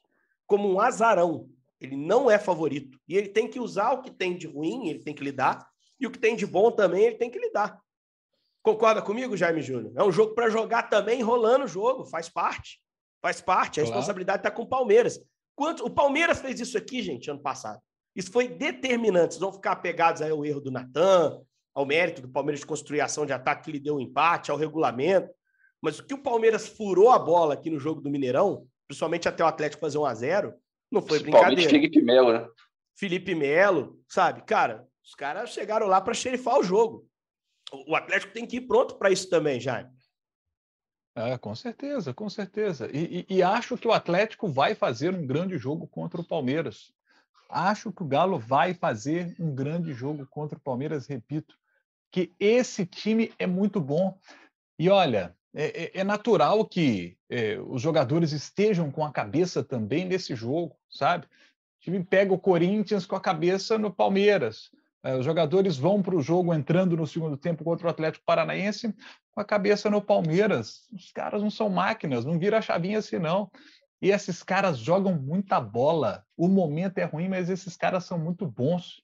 [0.48, 1.50] como um azarão.
[1.80, 3.00] Ele não é favorito.
[3.08, 5.68] E ele tem que usar o que tem de ruim, ele tem que lidar,
[6.00, 7.80] e o que tem de bom também, ele tem que lidar.
[8.64, 9.94] Concorda comigo, Jaime Júnior?
[9.96, 12.80] É um jogo para jogar também rolando o jogo, faz parte.
[13.22, 13.96] Faz parte, a claro.
[13.96, 15.20] responsabilidade está com o Palmeiras.
[15.56, 17.80] Quanto, o Palmeiras fez isso aqui, gente, ano passado.
[18.16, 19.34] Isso foi determinante.
[19.34, 21.40] Vocês vão ficar apegados aí ao erro do Natan,
[21.74, 24.58] ao mérito do Palmeiras de construir ação de ataque que lhe deu um empate, ao
[24.58, 25.30] regulamento.
[25.82, 29.44] Mas o que o Palmeiras furou a bola aqui no jogo do Mineirão, principalmente até
[29.44, 30.54] o Atlético fazer 1 a 0
[30.92, 31.70] não foi brincadeira.
[31.70, 32.48] Felipe Melo, né?
[32.98, 34.44] Felipe Melo, sabe?
[34.44, 37.08] Cara, os caras chegaram lá para xerifar o jogo.
[37.88, 39.90] O Atlético tem que ir pronto para isso também, Jaime.
[41.16, 42.90] É, com certeza, com certeza.
[42.94, 46.94] E, e, e, acho que o Atlético vai fazer um grande jogo contra o Palmeiras.
[47.50, 51.54] Acho que o Galo vai fazer um grande jogo contra o Palmeiras, repito,
[52.10, 54.18] que esse time é muito bom.
[54.80, 60.06] E olha, é, é, é natural que é, os jogadores estejam com a cabeça também
[60.06, 61.26] nesse jogo, sabe?
[61.26, 61.30] O
[61.82, 64.72] time pega o Corinthians com a cabeça no Palmeiras.
[65.04, 68.94] É, os jogadores vão para o jogo entrando no segundo tempo contra o Atlético Paranaense
[69.32, 70.88] com a cabeça no Palmeiras.
[70.94, 73.50] Os caras não são máquinas, não vira a chavinha assim, não.
[74.02, 76.24] E esses caras jogam muita bola.
[76.36, 79.02] O momento é ruim, mas esses caras são muito bons,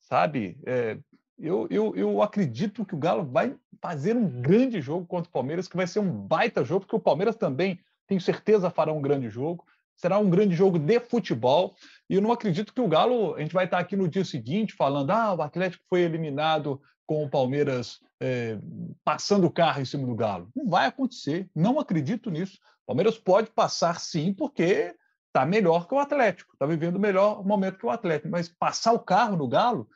[0.00, 0.58] sabe?
[0.66, 0.98] É,
[1.38, 5.68] eu, eu, eu acredito que o Galo vai fazer um grande jogo contra o Palmeiras,
[5.68, 9.28] que vai ser um baita jogo, porque o Palmeiras também, tenho certeza, fará um grande
[9.28, 9.64] jogo.
[9.96, 11.74] Será um grande jogo de futebol.
[12.08, 14.74] E eu não acredito que o Galo, a gente vai estar aqui no dia seguinte
[14.74, 18.58] falando: ah, o Atlético foi eliminado com o Palmeiras é,
[19.04, 20.50] passando o carro em cima do Galo.
[20.54, 21.48] Não vai acontecer.
[21.54, 22.58] Não acredito nisso.
[22.82, 24.94] O Palmeiras pode passar sim, porque
[25.28, 28.30] está melhor que o Atlético, está vivendo melhor momento que o Atlético.
[28.30, 29.88] Mas passar o carro no Galo,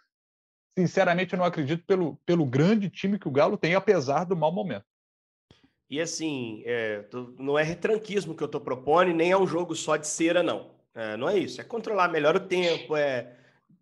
[0.78, 4.52] sinceramente, eu não acredito pelo, pelo grande time que o Galo tem, apesar do mau
[4.52, 4.84] momento.
[5.90, 7.05] E assim, é,
[7.37, 10.70] não é retranquismo que eu estou propondo, nem é um jogo só de cera, não.
[10.94, 11.61] É, não é isso.
[11.61, 13.35] É controlar melhor o tempo, é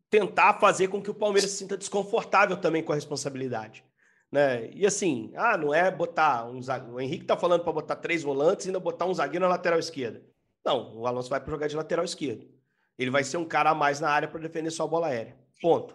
[0.09, 3.85] tentar fazer com que o Palmeiras se sinta desconfortável também com a responsabilidade.
[4.33, 4.71] Né?
[4.73, 6.95] E assim, ah, não é botar um zagueiro.
[6.95, 9.79] O Henrique está falando para botar três volantes e ainda botar um zagueiro na lateral
[9.79, 10.23] esquerda.
[10.65, 12.47] Não, o Alonso vai para jogar de lateral esquerdo.
[12.99, 15.37] Ele vai ser um cara a mais na área para defender sua bola aérea.
[15.61, 15.95] Ponto.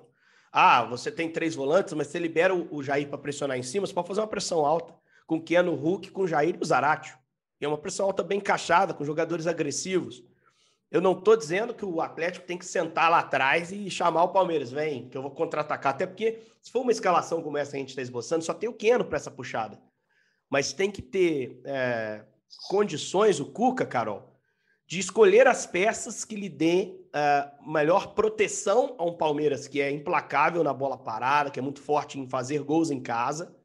[0.52, 3.94] Ah, você tem três volantes, mas você libera o Jair para pressionar em cima, você
[3.94, 4.94] pode fazer uma pressão alta
[5.34, 7.18] com Keanu Hulk, com Jair e o Zaratio.
[7.60, 10.24] É uma pressão alta bem encaixada, com jogadores agressivos.
[10.92, 14.30] Eu não estou dizendo que o Atlético tem que sentar lá atrás e chamar o
[14.30, 15.94] Palmeiras, vem, que eu vou contra-atacar.
[15.94, 18.70] Até porque, se for uma escalação como essa que a gente está esboçando, só tem
[18.70, 19.82] o Keno para essa puxada.
[20.50, 22.24] Mas tem que ter é,
[22.70, 24.38] condições, o Cuca, Carol,
[24.86, 29.90] de escolher as peças que lhe dê uh, melhor proteção a um Palmeiras que é
[29.90, 33.56] implacável na bola parada, que é muito forte em fazer gols em casa,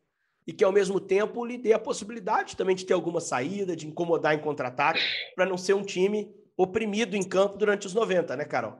[0.49, 3.87] e que ao mesmo tempo lhe dê a possibilidade também de ter alguma saída, de
[3.87, 4.99] incomodar em contra-ataque,
[5.35, 8.79] para não ser um time oprimido em campo durante os 90, né, Carol?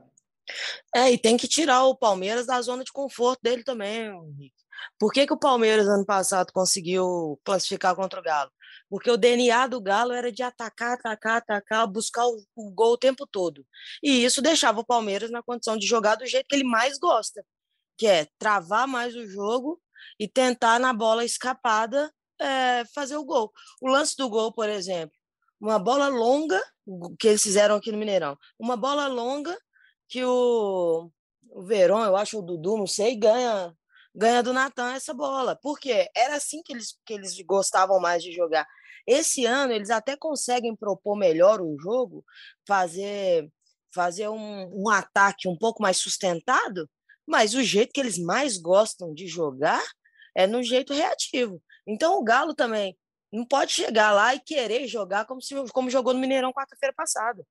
[0.97, 4.57] É, e tem que tirar o Palmeiras da zona de conforto dele também, Henrique.
[4.99, 8.51] Por que, que o Palmeiras, ano passado, conseguiu classificar contra o Galo?
[8.89, 12.99] Porque o DNA do Galo era de atacar, atacar, atacar, buscar o, o gol o
[12.99, 13.63] tempo todo.
[14.03, 17.45] E isso deixava o Palmeiras na condição de jogar do jeito que ele mais gosta,
[17.99, 19.79] que é travar mais o jogo
[20.19, 23.53] e tentar na bola escapada é, fazer o gol.
[23.81, 25.17] O lance do gol, por exemplo,
[25.61, 26.63] uma bola longa
[27.19, 29.57] que eles fizeram aqui no Mineirão, uma bola longa
[30.09, 31.11] que o,
[31.51, 33.75] o Verón, eu acho o Dudu, não sei, ganha
[34.15, 35.55] ganha do Natan essa bola.
[35.55, 36.09] Por quê?
[36.17, 38.67] Era assim que eles, que eles gostavam mais de jogar.
[39.07, 42.25] Esse ano eles até conseguem propor melhor o jogo,
[42.67, 43.49] fazer
[43.95, 46.89] fazer um, um ataque um pouco mais sustentado,
[47.27, 49.83] mas o jeito que eles mais gostam de jogar
[50.39, 51.61] é no jeito reativo.
[51.85, 52.97] Então o Galo também
[53.33, 57.45] não pode chegar lá e querer jogar como, se, como jogou no Mineirão quarta-feira passada.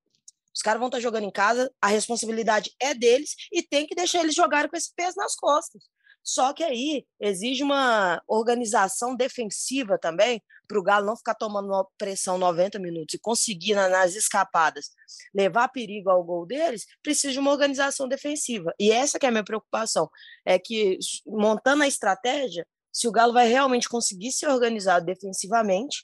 [0.56, 3.93] Os caras vão estar tá jogando em casa, a responsabilidade é deles e tem que
[3.93, 5.84] deixar eles jogarem com esse peso nas costas.
[6.23, 12.38] Só que aí exige uma organização defensiva também, para o Galo não ficar tomando pressão
[12.38, 14.91] 90 minutos e conseguir nas escapadas
[15.34, 18.73] levar perigo ao gol deles, precisa de uma organização defensiva.
[18.78, 20.10] E essa que é a minha preocupação,
[20.45, 26.03] é que montando a estratégia, se o Galo vai realmente conseguir se organizar defensivamente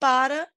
[0.00, 0.48] para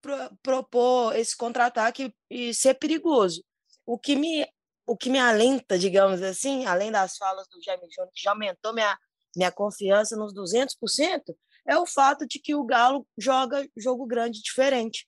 [0.00, 3.44] pro, propor esse contra-ataque e ser perigoso.
[3.84, 4.46] O que me
[4.86, 8.72] o que me alenta, digamos assim, além das falas do Jaime Júnior, que já aumentou
[8.72, 8.98] minha,
[9.36, 11.22] minha confiança nos 200%,
[11.66, 15.06] é o fato de que o Galo joga jogo grande diferente.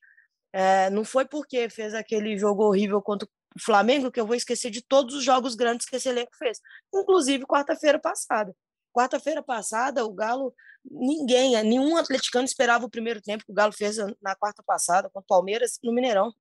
[0.53, 3.29] É, não foi porque fez aquele jogo horrível contra,
[3.61, 6.61] Flamengo que eu vou esquecer de todos os jogos grandes que esse elenco fez,
[6.95, 8.55] inclusive quarta-feira passada.
[8.93, 13.97] Quarta-feira passada, o Galo, ninguém, nenhum atleticano esperava o primeiro tempo que o Galo fez
[14.21, 16.33] na quarta passada contra o Palmeiras no Mineirão.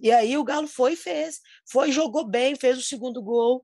[0.00, 3.62] E aí o Galo foi e fez, foi jogou bem, fez o segundo gol,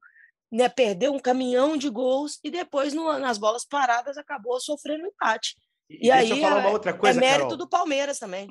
[0.51, 5.09] né, perdeu um caminhão de gols e depois no, nas bolas paradas acabou sofrendo um
[5.09, 5.57] empate.
[5.91, 7.57] E, e aí eu falar uma outra coisa, é mérito Carol.
[7.57, 8.49] do Palmeiras também.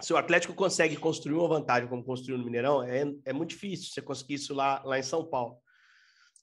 [0.00, 3.90] Se o Atlético consegue construir uma vantagem como construiu no Mineirão, é, é muito difícil
[3.92, 5.58] você conseguir isso lá, lá em São Paulo.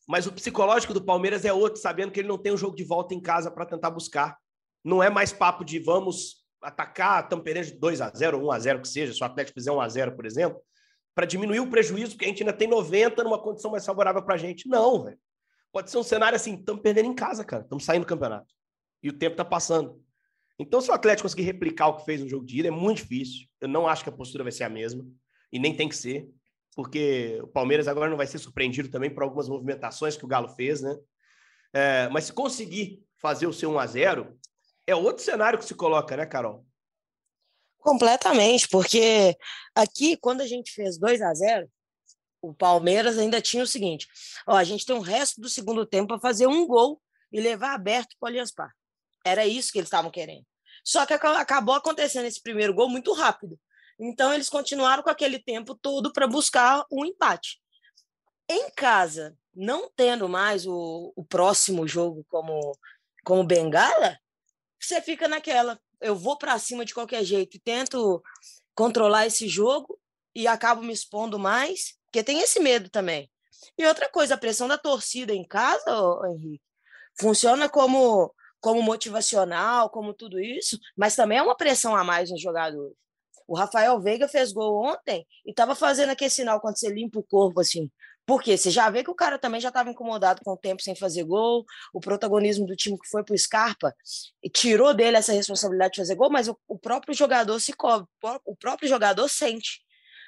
[0.10, 2.84] Mas o psicológico do Palmeiras é outro, sabendo que ele não tem um jogo de
[2.84, 4.39] volta em casa para tentar buscar.
[4.84, 8.82] Não é mais papo de vamos atacar, estamos perdendo 2 a 0 1 a 0
[8.82, 10.60] que seja, se o Atlético fizer 1 a 0 por exemplo,
[11.13, 14.34] para diminuir o prejuízo, porque a gente ainda tem 90 numa condição mais favorável para
[14.34, 14.67] a gente.
[14.67, 15.19] Não, velho.
[15.72, 18.52] Pode ser um cenário assim, estamos perdendo em casa, cara, estamos saindo do campeonato.
[19.04, 20.04] E o tempo está passando.
[20.58, 23.04] Então, se o Atlético conseguir replicar o que fez no jogo de ida, é muito
[23.04, 23.48] difícil.
[23.62, 25.06] Eu não acho que a postura vai ser a mesma,
[25.54, 26.28] e nem tem que ser
[26.75, 30.49] porque o Palmeiras agora não vai ser surpreendido também por algumas movimentações que o Galo
[30.49, 30.95] fez, né?
[31.73, 34.39] É, mas se conseguir fazer o seu 1 a 0
[34.88, 36.65] é outro cenário que se coloca, né, Carol?
[37.77, 39.36] Completamente, porque
[39.75, 41.69] aqui, quando a gente fez 2 a 0
[42.41, 44.08] o Palmeiras ainda tinha o seguinte:
[44.47, 47.01] ó, a gente tem o resto do segundo tempo para fazer um gol
[47.32, 48.75] e levar aberto para o Allianz Parque.
[49.25, 50.45] Era isso que eles estavam querendo.
[50.84, 53.60] Só que acabou acontecendo esse primeiro gol muito rápido.
[53.99, 57.59] Então, eles continuaram com aquele tempo todo para buscar um empate.
[58.47, 62.71] Em casa, não tendo mais o, o próximo jogo como,
[63.23, 64.17] como bengala,
[64.79, 65.79] você fica naquela.
[65.99, 68.23] Eu vou para cima de qualquer jeito e tento
[68.73, 69.99] controlar esse jogo
[70.33, 73.29] e acabo me expondo mais, porque tem esse medo também.
[73.77, 75.91] E outra coisa, a pressão da torcida em casa,
[76.29, 76.63] Henrique,
[77.19, 82.41] funciona como, como motivacional, como tudo isso, mas também é uma pressão a mais nos
[82.41, 82.95] jogadores.
[83.49, 87.23] O Rafael Veiga fez gol ontem e estava fazendo aquele sinal quando você limpa o
[87.23, 87.89] corpo, assim.
[88.23, 90.95] Porque você já vê que o cara também já estava incomodado com o tempo sem
[90.95, 93.91] fazer gol, o protagonismo do time que foi para o Scarpa
[94.53, 98.07] tirou dele essa responsabilidade de fazer gol, mas o, o próprio jogador se cobre,
[98.45, 99.81] o próprio jogador sente.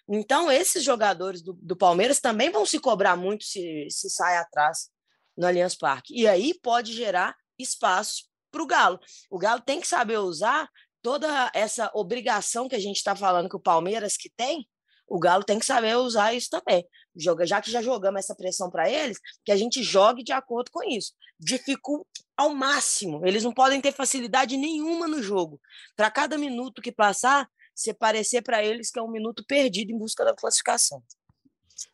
[0.09, 4.89] Então, esses jogadores do, do Palmeiras também vão se cobrar muito se, se sai atrás
[5.37, 6.19] no Allianz Parque.
[6.19, 8.99] E aí pode gerar espaço para o Galo.
[9.29, 10.67] O Galo tem que saber usar
[11.01, 14.67] toda essa obrigação que a gente está falando que o Palmeiras que tem,
[15.07, 16.87] o Galo tem que saber usar isso também.
[17.15, 20.71] Joga, já que já jogamos essa pressão para eles, que a gente jogue de acordo
[20.71, 21.13] com isso.
[21.37, 23.25] Dificulta ao máximo.
[23.25, 25.59] Eles não podem ter facilidade nenhuma no jogo.
[25.97, 29.97] Para cada minuto que passar, se parecer para eles que é um minuto perdido em
[29.97, 31.03] busca da classificação.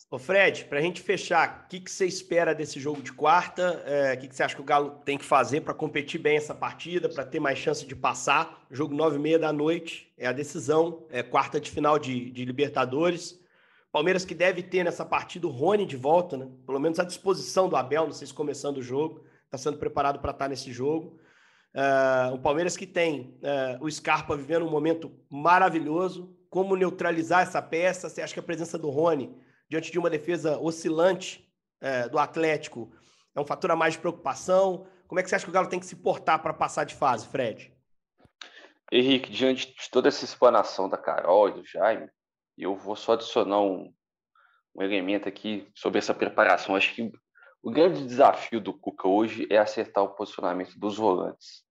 [0.09, 3.83] Ô Fred, para a gente fechar, o que, que você espera desse jogo de quarta?
[3.85, 6.37] É, o que, que você acha que o Galo tem que fazer para competir bem
[6.37, 8.65] essa partida, para ter mais chance de passar?
[8.71, 12.45] Jogo nove e meia da noite, é a decisão, é quarta de final de, de
[12.45, 13.39] Libertadores.
[13.91, 16.47] Palmeiras que deve ter nessa partida o Rony de volta, né?
[16.65, 20.19] Pelo menos à disposição do Abel, não sei se começando o jogo, está sendo preparado
[20.19, 21.19] para estar tá nesse jogo.
[21.73, 26.35] Uh, o Palmeiras que tem uh, o Scarpa vivendo um momento maravilhoso.
[26.49, 28.09] Como neutralizar essa peça?
[28.09, 29.35] Você acha que a presença do Rony
[29.69, 31.47] diante de uma defesa oscilante
[31.81, 32.91] é, do Atlético,
[33.35, 34.87] é um fator a mais de preocupação?
[35.07, 36.95] Como é que você acha que o Galo tem que se portar para passar de
[36.95, 37.73] fase, Fred?
[38.91, 42.09] Henrique, diante de toda essa explanação da Carol e do Jaime,
[42.57, 43.93] eu vou só adicionar um,
[44.75, 46.75] um elemento aqui sobre essa preparação.
[46.75, 47.11] Acho que
[47.61, 51.63] o grande desafio do Cuca hoje é acertar o posicionamento dos volantes.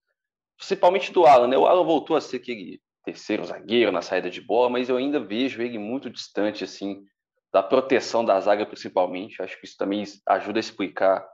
[0.57, 1.57] Principalmente do Alan, né?
[1.57, 5.21] O Alan voltou a ser aquele terceiro zagueiro na saída de bola, mas eu ainda
[5.21, 7.05] vejo ele muito distante, assim,
[7.53, 9.43] da proteção da zaga, principalmente.
[9.43, 11.27] Acho que isso também ajuda a explicar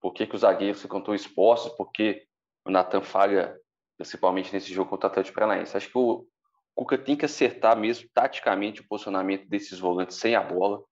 [0.00, 2.26] por que, que os zagueiros ficam tão expostos, porque
[2.64, 3.58] o Natan falha,
[3.96, 5.76] principalmente nesse jogo contra o Atlético Paranaense.
[5.76, 6.26] Acho que o
[6.74, 10.82] Cuca tem que acertar mesmo taticamente o posicionamento desses volantes sem a bola.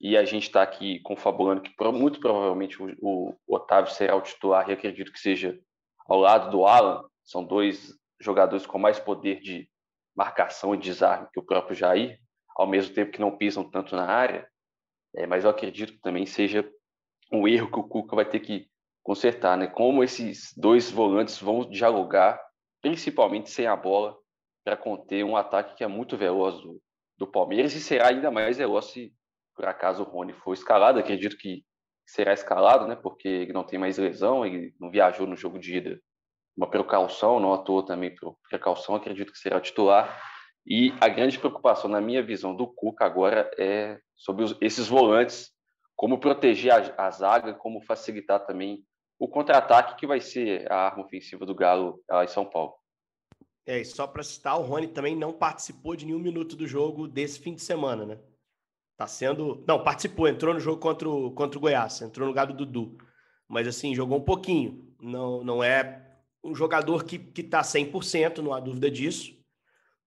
[0.00, 4.72] E a gente está aqui confabulando que muito provavelmente o, Otávio será o titular e
[4.72, 5.58] acredito que seja
[6.06, 7.04] ao lado do Alan.
[7.24, 9.68] São dois jogadores com mais poder de
[10.14, 12.18] marcação e desarme que o próprio Jair
[12.56, 14.48] ao mesmo tempo que não pisam tanto na área,
[15.14, 16.68] é, mas eu acredito que também seja
[17.30, 18.68] um erro que o Cuca vai ter que
[19.02, 19.66] consertar, né?
[19.66, 22.40] Como esses dois volantes vão dialogar,
[22.80, 24.16] principalmente sem a bola,
[24.64, 26.80] para conter um ataque que é muito veloz do,
[27.18, 29.12] do Palmeiras e será ainda mais veloz se
[29.54, 30.98] por acaso o Rony for escalado.
[30.98, 31.64] Acredito que
[32.06, 32.96] será escalado, né?
[32.96, 36.00] Porque ele não tem mais lesão, ele não viajou no jogo de ida.
[36.56, 40.20] Uma precaução, não atuou também por precaução, acredito que será titular.
[40.66, 45.50] E a grande preocupação, na minha visão, do Cuca agora é sobre os, esses volantes,
[45.96, 48.84] como proteger a, a, zaga, como facilitar também
[49.18, 52.74] o contra-ataque, que vai ser a arma ofensiva do Galo lá em São Paulo.
[53.66, 57.06] É, e só para citar, o Rony também não participou de nenhum minuto do jogo
[57.06, 58.18] desse fim de semana, né?
[58.96, 59.64] Tá sendo.
[59.66, 62.98] Não, participou, entrou no jogo contra o, contra o Goiás, entrou no lugar do Dudu.
[63.48, 64.92] Mas assim, jogou um pouquinho.
[65.00, 66.08] Não, não é
[66.42, 69.41] um jogador que, que tá 100%, não há dúvida disso.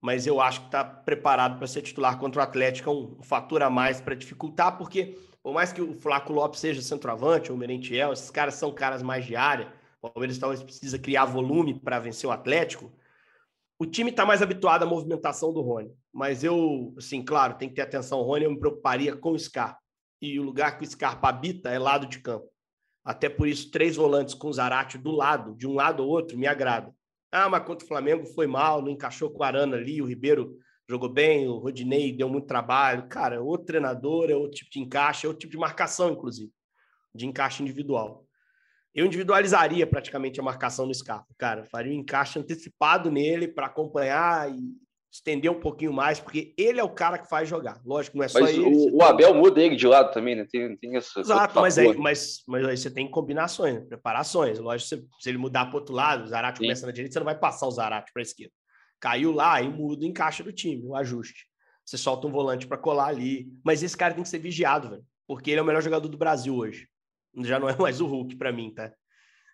[0.06, 3.64] Mas eu acho que está preparado para ser titular contra o Atlético, é um, fator
[3.64, 7.60] a mais para dificultar, porque por mais que o Flaco Lopes seja centroavante, ou o
[7.60, 12.00] Merentiel, esses caras são caras mais de área, o Palmeiras talvez precisa criar volume para
[12.00, 12.92] vencer o Atlético
[13.78, 17.76] o time está mais habituado à movimentação do Rony, mas eu, assim, claro, tem que
[17.76, 18.20] ter atenção.
[18.20, 19.80] O Rony eu me preocuparia com o Scarpa.
[20.22, 22.50] E o lugar que o Scarpa habita é lado de campo.
[23.04, 26.38] Até por isso, três volantes com o Zarate do lado, de um lado ou outro,
[26.38, 26.95] me agrada.
[27.36, 30.58] Ah, mas contra o Flamengo foi mal, não encaixou com o Arana ali, o Ribeiro
[30.88, 33.08] jogou bem, o Rodinei deu muito trabalho.
[33.08, 36.52] Cara, é outro treinador, é outro tipo de encaixe, é outro tipo de marcação, inclusive,
[37.14, 38.26] de encaixe individual
[38.96, 41.66] eu individualizaria praticamente a marcação no Scarpa, cara.
[41.66, 44.74] Faria um encaixe antecipado nele para acompanhar e
[45.16, 47.82] estender um pouquinho mais, porque ele é o cara que faz jogar.
[47.86, 48.66] Lógico, não é só mas ele.
[48.66, 50.46] O, o Abel muda ele de lado também, né?
[50.50, 51.20] Tem, tem essa.
[51.20, 53.86] Exato, mas aí, mas, mas aí você tem combinações, né?
[53.88, 54.60] preparações.
[54.60, 57.26] Lógico, se, se ele mudar para outro lado, o Zarate começa na direita, você não
[57.26, 58.54] vai passar o Zarate para a esquerda.
[59.00, 61.46] Caiu lá e muda o encaixe do time, o ajuste.
[61.86, 63.48] Você solta um volante para colar ali.
[63.64, 65.04] Mas esse cara tem que ser vigiado, velho.
[65.28, 66.88] Porque ele é o melhor jogador do Brasil hoje
[67.44, 68.94] já não é mais o Hulk para mim, tá?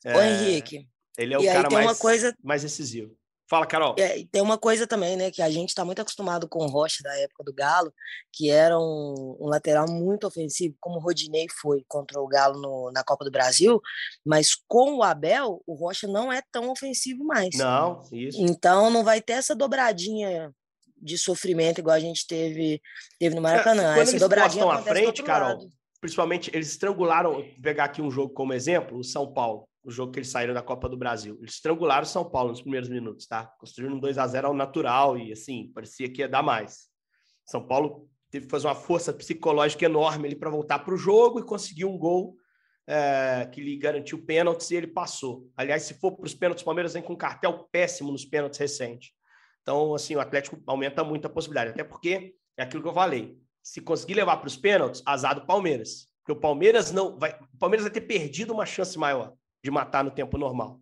[0.05, 0.87] É, Ô, Henrique.
[1.17, 2.35] Ele é o cara mais, coisa...
[2.43, 3.15] mais decisivo.
[3.51, 3.95] Fala, Carol.
[3.99, 7.03] É, tem uma coisa também, né, que a gente está muito acostumado com o Rocha
[7.03, 7.93] da época do Galo,
[8.31, 12.89] que era um, um, lateral muito ofensivo, como o Rodinei foi contra o Galo no,
[12.93, 13.81] na Copa do Brasil,
[14.25, 17.53] mas com o Abel, o Rocha não é tão ofensivo mais.
[17.57, 18.41] Não, isso.
[18.41, 20.53] Então não vai ter essa dobradinha
[20.95, 22.81] de sofrimento igual a gente teve,
[23.19, 23.81] teve no Maracanã.
[23.81, 28.01] É, quando essa eles dobradinha à frente, Carol, lado principalmente, eles estrangularam, vou pegar aqui
[28.01, 30.97] um jogo como exemplo, o São Paulo, o jogo que eles saíram da Copa do
[30.97, 31.37] Brasil.
[31.39, 33.45] Eles estrangularam São Paulo nos primeiros minutos, tá?
[33.59, 36.89] Construíram um 2 a 0 ao natural e, assim, parecia que ia dar mais.
[37.45, 41.39] São Paulo teve que fazer uma força psicológica enorme ali para voltar para o jogo
[41.39, 42.35] e conseguir um gol
[42.87, 45.49] é, que lhe garantiu pênaltis e ele passou.
[45.57, 48.59] Aliás, se for para os pênaltis, o Palmeiras vem com um cartel péssimo nos pênaltis
[48.59, 49.11] recentes.
[49.61, 53.37] Então, assim, o Atlético aumenta muito a possibilidade, até porque é aquilo que eu falei
[53.63, 56.07] se conseguir levar para os pênaltis, azar do Palmeiras.
[56.19, 57.37] Porque o Palmeiras não vai.
[57.53, 60.81] O Palmeiras vai ter perdido uma chance maior de matar no tempo normal.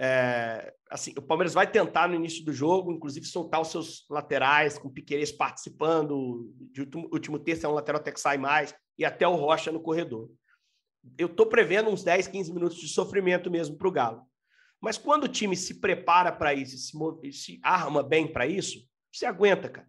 [0.00, 4.78] É, assim, o Palmeiras vai tentar no início do jogo, inclusive soltar os seus laterais,
[4.78, 6.52] com o Piqueires participando.
[6.72, 9.72] De último, último terço é um lateral até que sai mais, e até o Rocha
[9.72, 10.30] no corredor.
[11.16, 14.22] Eu estou prevendo uns 10, 15 minutos de sofrimento mesmo para o Galo.
[14.80, 18.78] Mas quando o time se prepara para isso, se, se arma bem para isso,
[19.12, 19.88] você aguenta, cara.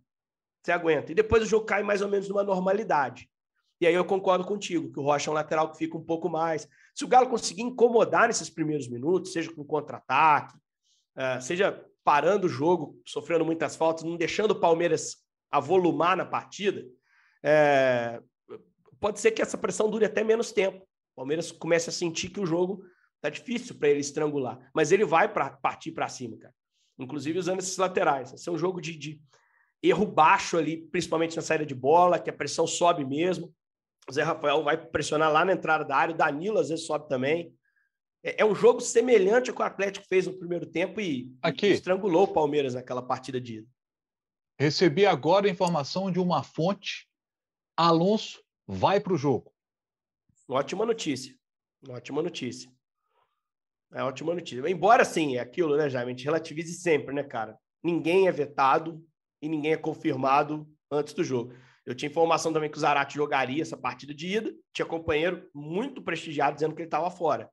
[0.63, 1.11] Você aguenta.
[1.11, 3.29] E depois o jogo cai mais ou menos numa normalidade.
[3.81, 6.27] E aí eu concordo contigo, que o Rocha é um lateral que fica um pouco
[6.27, 6.67] mais.
[6.99, 10.57] Se o Galo conseguir incomodar nesses primeiros minutos, seja com contra-ataque,
[11.15, 15.15] uh, seja parando o jogo, sofrendo muitas faltas, não deixando o Palmeiras
[15.49, 16.85] avolumar na partida,
[17.41, 18.21] é,
[18.99, 20.79] pode ser que essa pressão dure até menos tempo.
[21.13, 22.83] O Palmeiras comece a sentir que o jogo
[23.21, 24.69] tá difícil para ele estrangular.
[24.75, 26.53] Mas ele vai pra, partir para cima, cara.
[26.99, 28.33] Inclusive usando esses laterais.
[28.33, 29.21] Esse é um jogo de, de
[29.81, 33.55] erro baixo ali, principalmente na saída de bola, que a pressão sobe mesmo.
[34.09, 37.07] O Zé Rafael vai pressionar lá na entrada da área, o Danilo às vezes sobe
[37.07, 37.55] também.
[38.23, 41.67] É, é um jogo semelhante ao que o Atlético fez no primeiro tempo e, Aqui.
[41.67, 43.67] e estrangulou o Palmeiras naquela partida de ida.
[44.59, 47.07] Recebi agora a informação de uma fonte.
[47.77, 49.53] Alonso vai para o jogo.
[50.49, 51.35] Ótima notícia.
[51.87, 52.69] Ótima notícia.
[53.93, 54.67] É ótima notícia.
[54.67, 56.11] Embora, sim, é aquilo, né, Jaime?
[56.11, 57.57] A gente relativize sempre, né, cara?
[57.83, 59.03] Ninguém é vetado,
[59.41, 61.53] e ninguém é confirmado antes do jogo.
[61.89, 66.03] Eu tinha informação também que o Zarate jogaria essa partida de ida, tinha companheiro muito
[66.03, 67.49] prestigiado dizendo que ele estava fora.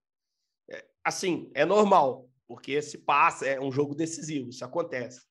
[0.70, 5.22] É, assim, é normal, porque se passa, é um jogo decisivo, isso acontece.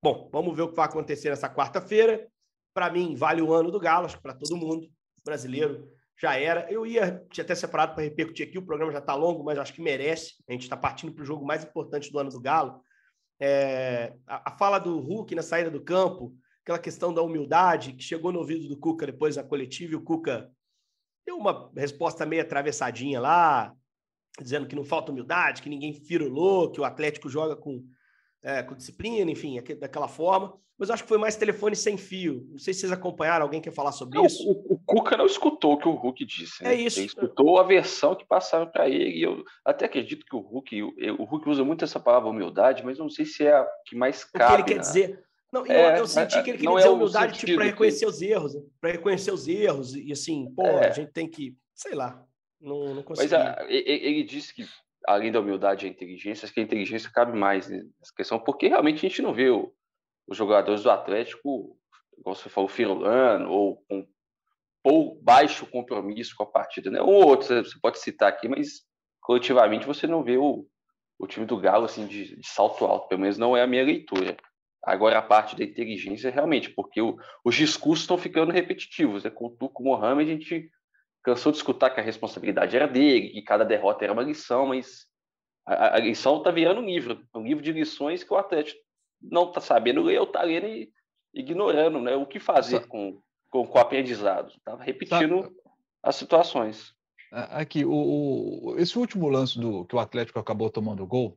[0.00, 2.28] Bom, vamos ver o que vai acontecer nessa quarta-feira.
[2.72, 4.88] Para mim, vale o ano do Galo, acho que para todo mundo
[5.24, 6.70] brasileiro já era.
[6.70, 9.74] Eu ia, tinha até separado para repercutir aqui, o programa já está longo, mas acho
[9.74, 10.34] que merece.
[10.48, 12.80] A gente está partindo para o jogo mais importante do ano do Galo,
[13.40, 18.02] é, a, a, fala do Hulk na saída do campo, aquela questão da humildade que
[18.02, 20.50] chegou no ouvido do Cuca depois da coletiva e o Cuca
[21.24, 23.74] deu uma resposta meio atravessadinha lá,
[24.40, 27.84] dizendo que não falta humildade, que ninguém firulou, que o Atlético joga com,
[28.42, 32.46] é, com disciplina, enfim, daquela forma mas acho que foi mais telefone sem fio.
[32.50, 34.42] Não sei se vocês acompanharam, alguém quer falar sobre não, isso?
[34.42, 36.64] O, o, Cuca não escutou o que o Hulk disse.
[36.64, 36.74] Né?
[36.74, 36.98] É isso.
[36.98, 39.18] Ele escutou a versão que passaram para ele.
[39.18, 42.84] E eu até acredito que o Hulk, o, o Hulk usa muito essa palavra humildade,
[42.84, 44.62] mas não sei se é a que mais cabe.
[44.62, 45.24] O que ele quer dizer.
[45.54, 48.10] Não, é, eu, senti que ele queria dizer é humildade tipo, para reconhecer que...
[48.10, 50.88] os erros, para reconhecer os erros e assim, pô, é.
[50.88, 52.26] a gente tem que, sei lá,
[52.60, 53.32] não, não consegui.
[53.32, 54.66] Mas a, ele disse que
[55.06, 58.66] além da humildade e a inteligência, acho que a inteligência cabe mais nessa questão, porque
[58.66, 59.72] realmente a gente não vê o,
[60.26, 61.78] os jogadores do Atlético,
[62.24, 64.04] como você falou, firulano, ou com
[64.82, 67.00] pou, baixo compromisso com a partida, né?
[67.00, 68.82] Ou outros você pode citar aqui, mas
[69.20, 70.66] coletivamente você não vê o,
[71.16, 73.84] o time do Galo assim de, de salto alto, pelo menos não é a minha
[73.84, 74.36] leitura.
[74.84, 79.24] Agora a parte da inteligência realmente, porque o, os discursos estão ficando repetitivos.
[79.24, 79.30] Né?
[79.30, 80.70] Com o Tuco Mohamed a gente
[81.22, 85.06] cansou de escutar que a responsabilidade era dele, que cada derrota era uma lição, mas
[85.66, 88.78] a, a lição está virando um livro, um livro de lições que o Atlético
[89.22, 90.92] não está sabendo ler ou está lendo e
[91.32, 93.20] ignorando né, o que fazer com,
[93.50, 94.52] com, com o aprendizado.
[94.54, 95.50] Está repetindo
[96.02, 96.94] as situações.
[97.32, 101.36] Aqui, o, o, esse último lance do que o Atlético acabou tomando o gol,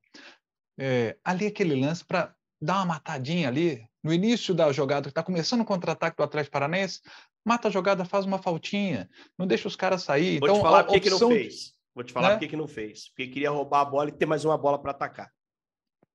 [0.77, 5.24] é, ali aquele lance para dar uma matadinha ali, no início da jogada, que está
[5.24, 7.01] começando o contra-ataque do Atlético Paranaense,
[7.45, 10.39] mata a jogada, faz uma faltinha, não deixa os caras sair.
[10.39, 11.74] Vou então, te falar por que não fez.
[11.93, 12.38] Vou te falar né?
[12.38, 13.10] por que não fez.
[13.10, 15.32] Porque queria roubar a bola e ter mais uma bola para atacar.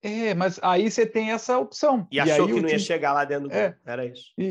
[0.05, 2.09] É, mas aí você tem essa opção.
[2.11, 2.72] E, e achou que não time...
[2.72, 4.32] ia chegar lá dentro do é, Era isso.
[4.36, 4.45] E,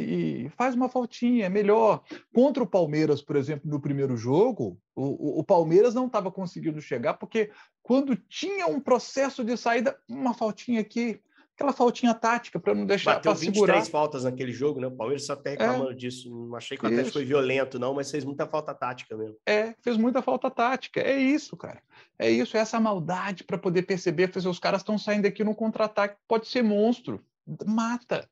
[0.46, 2.04] e, faz uma faltinha, é melhor.
[2.34, 7.16] Contra o Palmeiras, por exemplo, no primeiro jogo, o, o Palmeiras não estava conseguindo chegar,
[7.16, 7.52] porque
[7.84, 11.22] quando tinha um processo de saída, uma faltinha aqui,
[11.62, 13.86] aquela faltinha tática para não deixar Bateu 23 segurar.
[13.86, 14.88] faltas naquele jogo, né?
[14.88, 16.30] O Palmeiras só até reclamando é, disso.
[16.30, 19.38] Não achei que o Atlético foi violento, não, mas fez muita falta tática mesmo.
[19.46, 21.00] É, fez muita falta tática.
[21.00, 21.82] É isso, cara.
[22.18, 24.32] É isso, é essa maldade para poder perceber.
[24.32, 27.24] Fazer, os caras estão saindo aqui no contra-ataque, pode ser monstro.
[27.66, 28.28] Mata,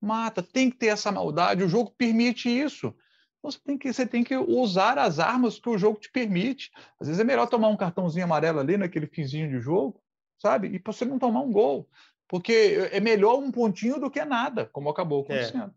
[0.00, 0.42] mata.
[0.42, 1.62] Tem que ter essa maldade.
[1.62, 2.94] O jogo permite isso.
[3.42, 6.70] Você tem, que, você tem que usar as armas que o jogo te permite.
[7.00, 10.00] Às vezes é melhor tomar um cartãozinho amarelo ali naquele finzinho de jogo,
[10.38, 10.68] sabe?
[10.68, 11.88] E para você não tomar um gol
[12.32, 15.22] porque é melhor um pontinho do que nada, como acabou é.
[15.24, 15.74] acontecendo.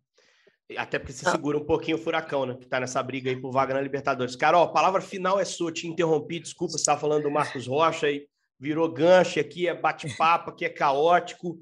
[0.70, 0.78] É.
[0.80, 2.56] Até porque você segura um pouquinho o furacão, né?
[2.56, 4.38] Que tá nessa briga aí por vaga na Libertadores.
[4.38, 5.70] Carol, a palavra final é sua.
[5.70, 8.26] Te interrompi, desculpa, você estava falando do Marcos Rocha e
[8.58, 11.60] virou gancho aqui, é bate-papo, aqui é caótico.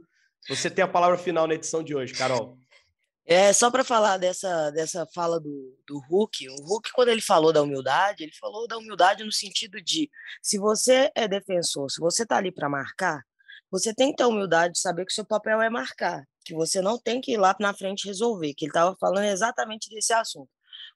[0.47, 2.55] Você tem a palavra final na edição de hoje, Carol.
[3.25, 7.51] É, só para falar dessa, dessa fala do, do Hulk, o Hulk, quando ele falou
[7.51, 10.07] da humildade, ele falou da humildade no sentido de
[10.39, 13.23] se você é defensor, se você tá ali para marcar,
[13.73, 16.95] você tem que ter humildade de saber que seu papel é marcar, que você não
[16.99, 20.47] tem que ir lá na frente resolver, que ele estava falando exatamente desse assunto.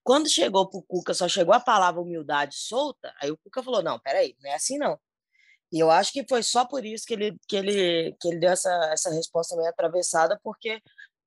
[0.03, 3.81] Quando chegou para o Cuca, só chegou a palavra humildade solta, aí o Cuca falou,
[3.81, 4.99] não, peraí, não é assim não.
[5.71, 8.51] E eu acho que foi só por isso que ele, que ele, que ele deu
[8.51, 10.79] essa, essa resposta meio atravessada, porque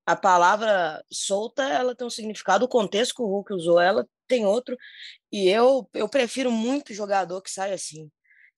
[0.05, 4.45] a palavra solta ela tem um significado, o contexto que o Hulk usou ela tem
[4.45, 4.77] outro,
[5.29, 8.09] e eu, eu prefiro muito jogador que sai assim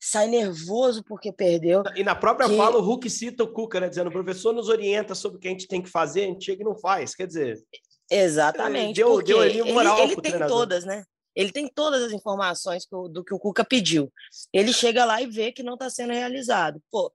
[0.04, 1.82] sai nervoso porque perdeu.
[1.96, 2.58] E na própria que...
[2.58, 3.88] fala, o Hulk cita o Cuca, né?
[3.88, 6.44] Dizendo, o professor nos orienta sobre o que a gente tem que fazer, a gente
[6.44, 7.16] chega e não faz.
[7.16, 7.64] Quer dizer.
[8.12, 8.98] Exatamente.
[8.98, 10.58] Deu, deu ali um moral ele, ele tem treinador.
[10.58, 11.06] todas, né?
[11.34, 14.12] Ele tem todas as informações do que o Cuca pediu.
[14.52, 16.82] Ele chega lá e vê que não está sendo realizado.
[16.92, 17.12] Pô,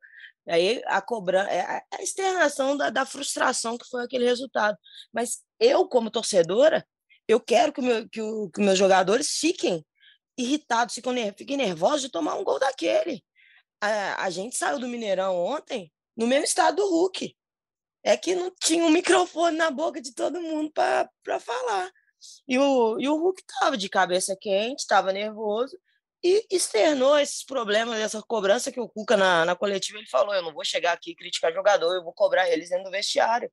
[0.49, 4.77] aí a cobrança, é a externação da, da, frustração que foi aquele resultado.
[5.13, 6.85] Mas eu, como torcedora,
[7.29, 9.85] eu quero que, meu, que, o, que meus jogadores fiquem
[10.39, 13.23] irritados, ficam, fiquem nervosos de tomar um gol daquele.
[13.81, 17.37] A, a gente saiu do Mineirão ontem no mesmo estado do Hulk.
[18.03, 21.91] É que não tinha um microfone na boca de todo mundo para falar.
[22.47, 25.77] E o, e o Hulk estava de cabeça quente, estava nervoso
[26.23, 30.43] e externou esses problemas, essa cobrança que o Cuca na, na coletiva ele falou: eu
[30.43, 33.51] não vou chegar aqui e criticar jogador, eu vou cobrar eles dentro do vestiário.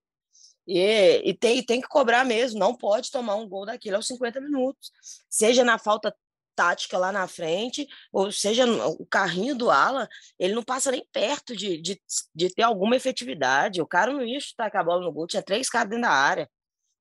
[0.68, 4.08] E, e, tem, e tem que cobrar mesmo, não pode tomar um gol daquilo aos
[4.08, 4.92] 50 minutos.
[5.30, 6.16] Seja na falta
[6.56, 10.08] tática lá na frente, ou seja, o carrinho do Ala,
[10.40, 12.02] ele não passa nem perto de, de,
[12.34, 13.82] de ter alguma efetividade.
[13.82, 16.12] O cara não ia chutar com a bola no gol, tinha três caras dentro da
[16.12, 16.50] área.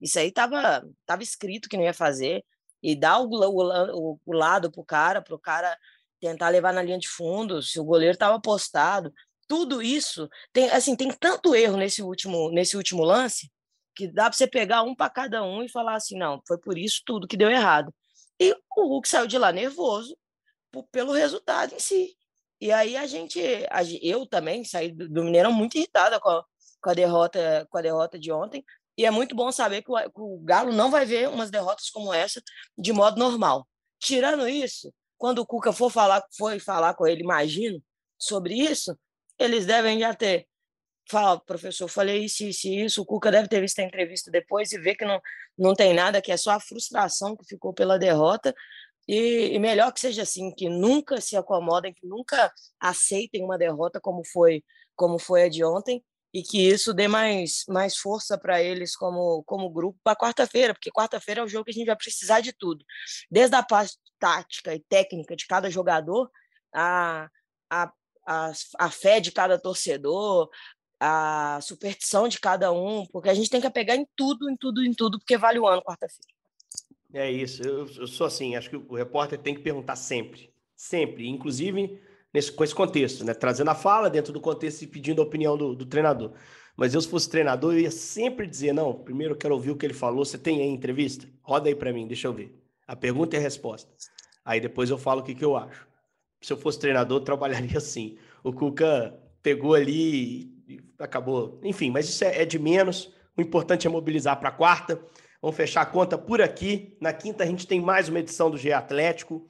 [0.01, 2.45] Isso aí tava, tava escrito que não ia fazer.
[2.83, 5.77] E dá o, o, o lado pro cara, pro cara
[6.21, 9.13] tentar levar na linha de fundo, se o goleiro estava postado.
[9.49, 13.51] Tudo isso tem assim tem tanto erro nesse último nesse último lance
[13.95, 16.79] que dá para você pegar um para cada um e falar assim não foi por
[16.79, 17.95] isso tudo que deu errado
[18.41, 20.17] e o Hulk saiu de lá nervoso
[20.91, 22.17] pelo resultado em si.
[22.61, 23.41] E aí a gente,
[24.03, 26.45] eu também saí do Mineirão muito irritada com a,
[26.81, 28.65] com a derrota, com a derrota de ontem.
[28.97, 31.91] E é muito bom saber que o, que o Galo não vai ver umas derrotas
[31.91, 32.43] como essa
[32.77, 33.67] de modo normal.
[33.99, 37.83] Tirando isso, quando o Cuca for falar, foi falar com ele, imagino,
[38.19, 38.97] sobre isso,
[39.39, 40.47] eles devem já ter
[41.09, 43.03] fala, professor, falei isso, isso, isso.
[43.03, 45.21] O Cuca deve ter visto a entrevista depois e ver que não,
[45.57, 48.55] não tem nada, que é só a frustração que ficou pela derrota.
[49.07, 54.01] E, e, melhor que seja assim, que nunca se acomodem, que nunca aceitem uma derrota
[54.01, 54.65] como foi
[54.97, 56.03] como foi a de ontem
[56.33, 60.91] e que isso dê mais, mais força para eles como, como grupo para quarta-feira, porque
[60.91, 62.85] quarta-feira é o jogo que a gente vai precisar de tudo,
[63.31, 66.29] desde a parte tática e técnica de cada jogador,
[66.75, 67.29] a,
[67.71, 67.93] a,
[68.27, 70.51] a, a fé de cada torcedor,
[71.07, 74.83] a superstição de cada um, porque a gente tem que pegar em tudo, em tudo,
[74.83, 76.33] em tudo, porque vale o ano quarta-feira.
[77.13, 77.63] É isso.
[77.63, 80.51] Eu, eu, sou assim, acho que o repórter tem que perguntar sempre.
[80.75, 81.29] Sempre.
[81.29, 82.01] Inclusive
[82.33, 83.35] nesse, com esse contexto, né?
[83.35, 86.33] Trazendo a fala dentro do contexto e pedindo a opinião do, do treinador.
[86.75, 89.77] Mas eu, se fosse treinador, eu ia sempre dizer: não, primeiro eu quero ouvir o
[89.77, 90.25] que ele falou.
[90.25, 91.29] Você tem aí entrevista?
[91.43, 92.59] Roda aí para mim, deixa eu ver.
[92.87, 93.91] A pergunta e a resposta.
[94.43, 95.87] Aí depois eu falo o que, que eu acho.
[96.41, 98.17] Se eu fosse treinador, eu trabalharia assim.
[98.43, 100.54] O Cuca pegou ali
[100.99, 101.61] acabou.
[101.63, 103.13] Enfim, mas isso é, é de menos.
[103.37, 105.01] O importante é mobilizar para quarta.
[105.41, 106.97] Vamos fechar a conta por aqui.
[107.01, 109.49] Na quinta a gente tem mais uma edição do GE Atlético.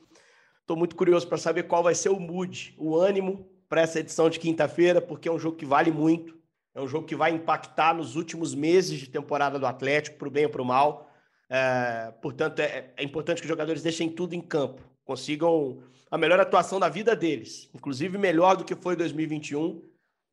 [0.60, 4.30] Estou muito curioso para saber qual vai ser o mood, o ânimo para essa edição
[4.30, 6.34] de quinta-feira, porque é um jogo que vale muito.
[6.74, 10.30] É um jogo que vai impactar nos últimos meses de temporada do Atlético, para o
[10.30, 11.10] bem ou para o mal.
[11.48, 16.40] É, portanto, é, é, importante que os jogadores deixem tudo em campo, consigam a melhor
[16.40, 19.82] atuação da vida deles, inclusive melhor do que foi 2021.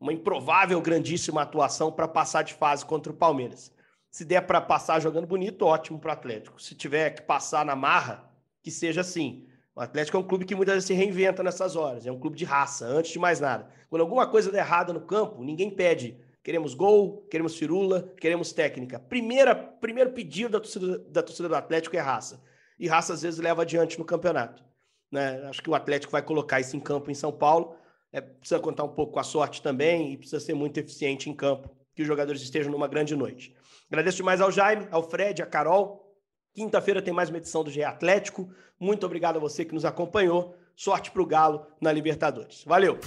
[0.01, 3.71] Uma improvável, grandíssima atuação para passar de fase contra o Palmeiras.
[4.09, 6.59] Se der para passar jogando bonito, ótimo para o Atlético.
[6.59, 8.27] Se tiver que passar na marra,
[8.63, 9.45] que seja assim.
[9.75, 12.07] O Atlético é um clube que muitas vezes se reinventa nessas horas.
[12.07, 13.69] É um clube de raça, antes de mais nada.
[13.91, 16.17] Quando alguma coisa der errada no campo, ninguém pede.
[16.43, 18.99] Queremos gol, queremos firula, queremos técnica.
[18.99, 22.41] Primeira, primeiro pedido da torcida, da torcida do Atlético é raça.
[22.79, 24.63] E raça às vezes leva adiante no campeonato.
[25.11, 25.43] Né?
[25.47, 27.75] Acho que o Atlético vai colocar isso em campo em São Paulo
[28.11, 31.33] é, precisa contar um pouco com a sorte também e precisa ser muito eficiente em
[31.33, 33.55] campo, que os jogadores estejam numa grande noite.
[33.89, 36.15] Agradeço demais ao Jaime, ao Fred, à Carol.
[36.53, 38.49] Quinta-feira tem mais uma edição do GE Atlético.
[38.79, 40.55] Muito obrigado a você que nos acompanhou.
[40.75, 42.63] Sorte para o Galo na Libertadores.
[42.65, 42.99] Valeu!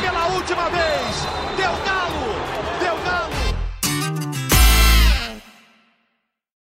[0.00, 1.24] Pela última vez!
[1.56, 1.83] Deu